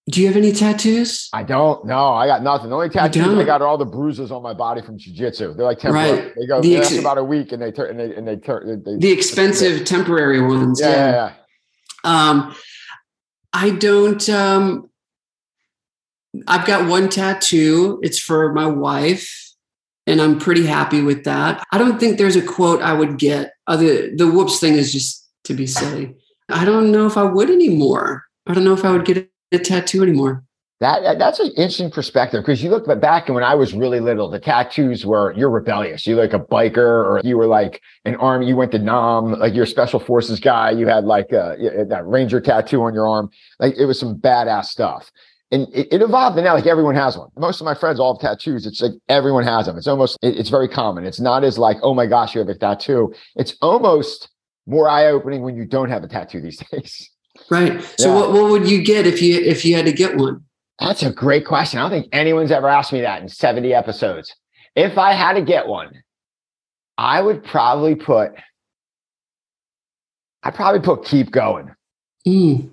[0.09, 1.27] do you have any tattoos?
[1.33, 1.85] I don't.
[1.85, 2.69] No, I got nothing.
[2.69, 5.57] The only tattoos I got are all the bruises on my body from jujitsu.
[5.57, 6.11] They're like temporary.
[6.11, 6.33] Right.
[6.33, 8.83] They go the ex- about a week, and they turn and they and they turn.
[8.83, 10.79] the expensive temporary ones.
[10.79, 11.33] Yeah, yeah, yeah.
[12.05, 12.29] yeah.
[12.29, 12.55] Um,
[13.57, 14.29] I don't.
[14.29, 14.87] Um,
[16.45, 17.99] I've got one tattoo.
[18.03, 19.51] It's for my wife,
[20.05, 21.65] and I'm pretty happy with that.
[21.71, 23.53] I don't think there's a quote I would get.
[23.65, 26.15] Other the whoops thing is just to be silly.
[26.49, 28.25] I don't know if I would anymore.
[28.45, 30.43] I don't know if I would get a tattoo anymore.
[30.79, 34.29] That that's an interesting perspective because you look back and when I was really little,
[34.29, 36.05] the tattoos were you're rebellious.
[36.05, 38.47] You're like a biker, or you were like an army.
[38.47, 40.69] You went to Nam, like you're a special forces guy.
[40.69, 41.55] You had like a,
[41.89, 43.31] that ranger tattoo on your arm.
[43.59, 45.11] Like it was some badass stuff.
[45.51, 47.29] And it, it evolved, and now like everyone has one.
[47.37, 48.67] Most of my friends all have tattoos.
[48.67, 49.77] It's like everyone has them.
[49.77, 51.05] It's almost it, it's very common.
[51.05, 53.15] It's not as like oh my gosh you have a tattoo.
[53.35, 54.29] It's almost
[54.67, 57.09] more eye opening when you don't have a tattoo these days.
[57.49, 57.81] Right.
[57.97, 58.15] So yeah.
[58.15, 60.43] what, what would you get if you if you had to get one?
[60.79, 61.79] That's a great question.
[61.79, 64.35] I don't think anyone's ever asked me that in 70 episodes.
[64.75, 66.03] If I had to get one,
[66.97, 68.31] I would probably put,
[70.43, 71.73] I'd probably put keep going.
[72.27, 72.71] Mm.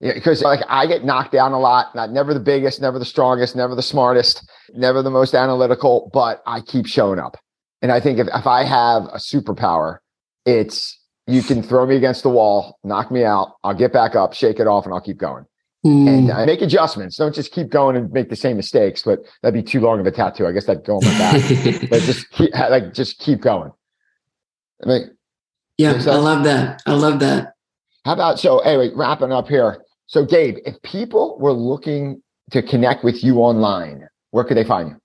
[0.00, 1.94] Yeah, because like I get knocked down a lot.
[1.94, 6.42] Not never the biggest, never the strongest, never the smartest, never the most analytical, but
[6.46, 7.36] I keep showing up.
[7.80, 9.98] And I think if, if I have a superpower,
[10.44, 14.34] it's you can throw me against the wall, knock me out, I'll get back up,
[14.34, 15.44] shake it off, and I'll keep going.
[15.86, 16.08] Mm.
[16.08, 17.16] And uh, make adjustments.
[17.16, 20.06] Don't just keep going and make the same mistakes, but that'd be too long of
[20.06, 20.44] a tattoo.
[20.44, 21.42] I guess that'd go on my back.
[21.90, 23.70] but just keep, like just keep going.
[24.82, 25.16] I mean,
[25.78, 26.82] yeah, I love that.
[26.86, 27.52] I love that.
[28.04, 29.80] How about so anyway, wrapping up here.
[30.06, 32.20] So Gabe, if people were looking
[32.50, 34.96] to connect with you online, where could they find you?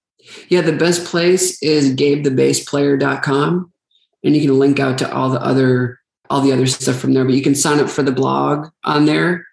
[0.50, 3.72] Yeah, the best place is gabethebassplayer.com.
[4.24, 6.00] And you can link out to all the other
[6.32, 7.24] all the other stuff from there.
[7.24, 9.46] But you can sign up for the blog on there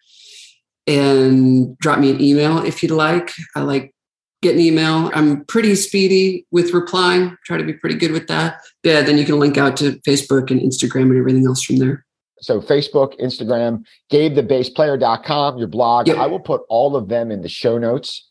[0.89, 3.30] and drop me an email if you'd like.
[3.55, 3.95] I like
[4.43, 5.11] get an email.
[5.14, 7.36] I'm pretty speedy with replying.
[7.45, 8.61] Try to be pretty good with that.
[8.82, 12.05] Yeah, then you can link out to Facebook and Instagram and everything else from there.
[12.41, 16.07] So Facebook, Instagram, GabeTheBassPlayer.com, your blog.
[16.07, 16.18] Yep.
[16.18, 18.28] I will put all of them in the show notes.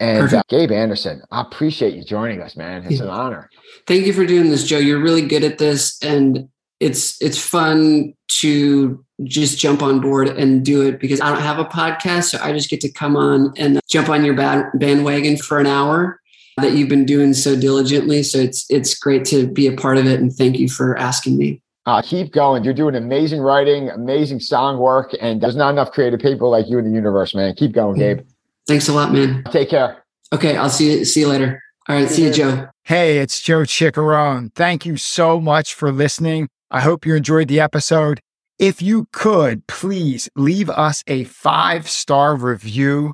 [0.00, 2.84] And uh, Gabe Anderson, I appreciate you joining us, man.
[2.84, 3.04] It's yeah.
[3.04, 3.50] an honor.
[3.86, 4.78] Thank you for doing this, Joe.
[4.78, 6.48] You're really good at this, and
[6.80, 11.58] it's it's fun to just jump on board and do it because I don't have
[11.58, 15.58] a podcast, so I just get to come on and jump on your bandwagon for
[15.58, 16.20] an hour
[16.56, 18.22] that you've been doing so diligently.
[18.22, 21.36] So it's it's great to be a part of it, and thank you for asking
[21.36, 21.62] me.
[21.86, 22.62] Uh, keep going.
[22.62, 26.78] You're doing amazing writing, amazing song work, and there's not enough creative people like you
[26.78, 27.54] in the universe, man.
[27.54, 28.20] Keep going, Gabe.
[28.66, 29.44] Thanks a lot, man.
[29.50, 30.04] Take care.
[30.32, 31.04] Okay, I'll see you.
[31.04, 31.62] See you later.
[31.88, 32.68] All right, see, see you, Joe.
[32.84, 34.54] Hey, it's Joe Chiccarone.
[34.54, 36.48] Thank you so much for listening.
[36.70, 38.20] I hope you enjoyed the episode.
[38.58, 43.12] If you could, please leave us a five star review.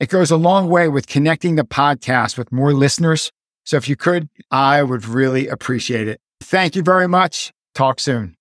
[0.00, 3.30] It goes a long way with connecting the podcast with more listeners.
[3.64, 6.20] So if you could, I would really appreciate it.
[6.40, 7.52] Thank you very much.
[7.74, 8.32] Talk soon.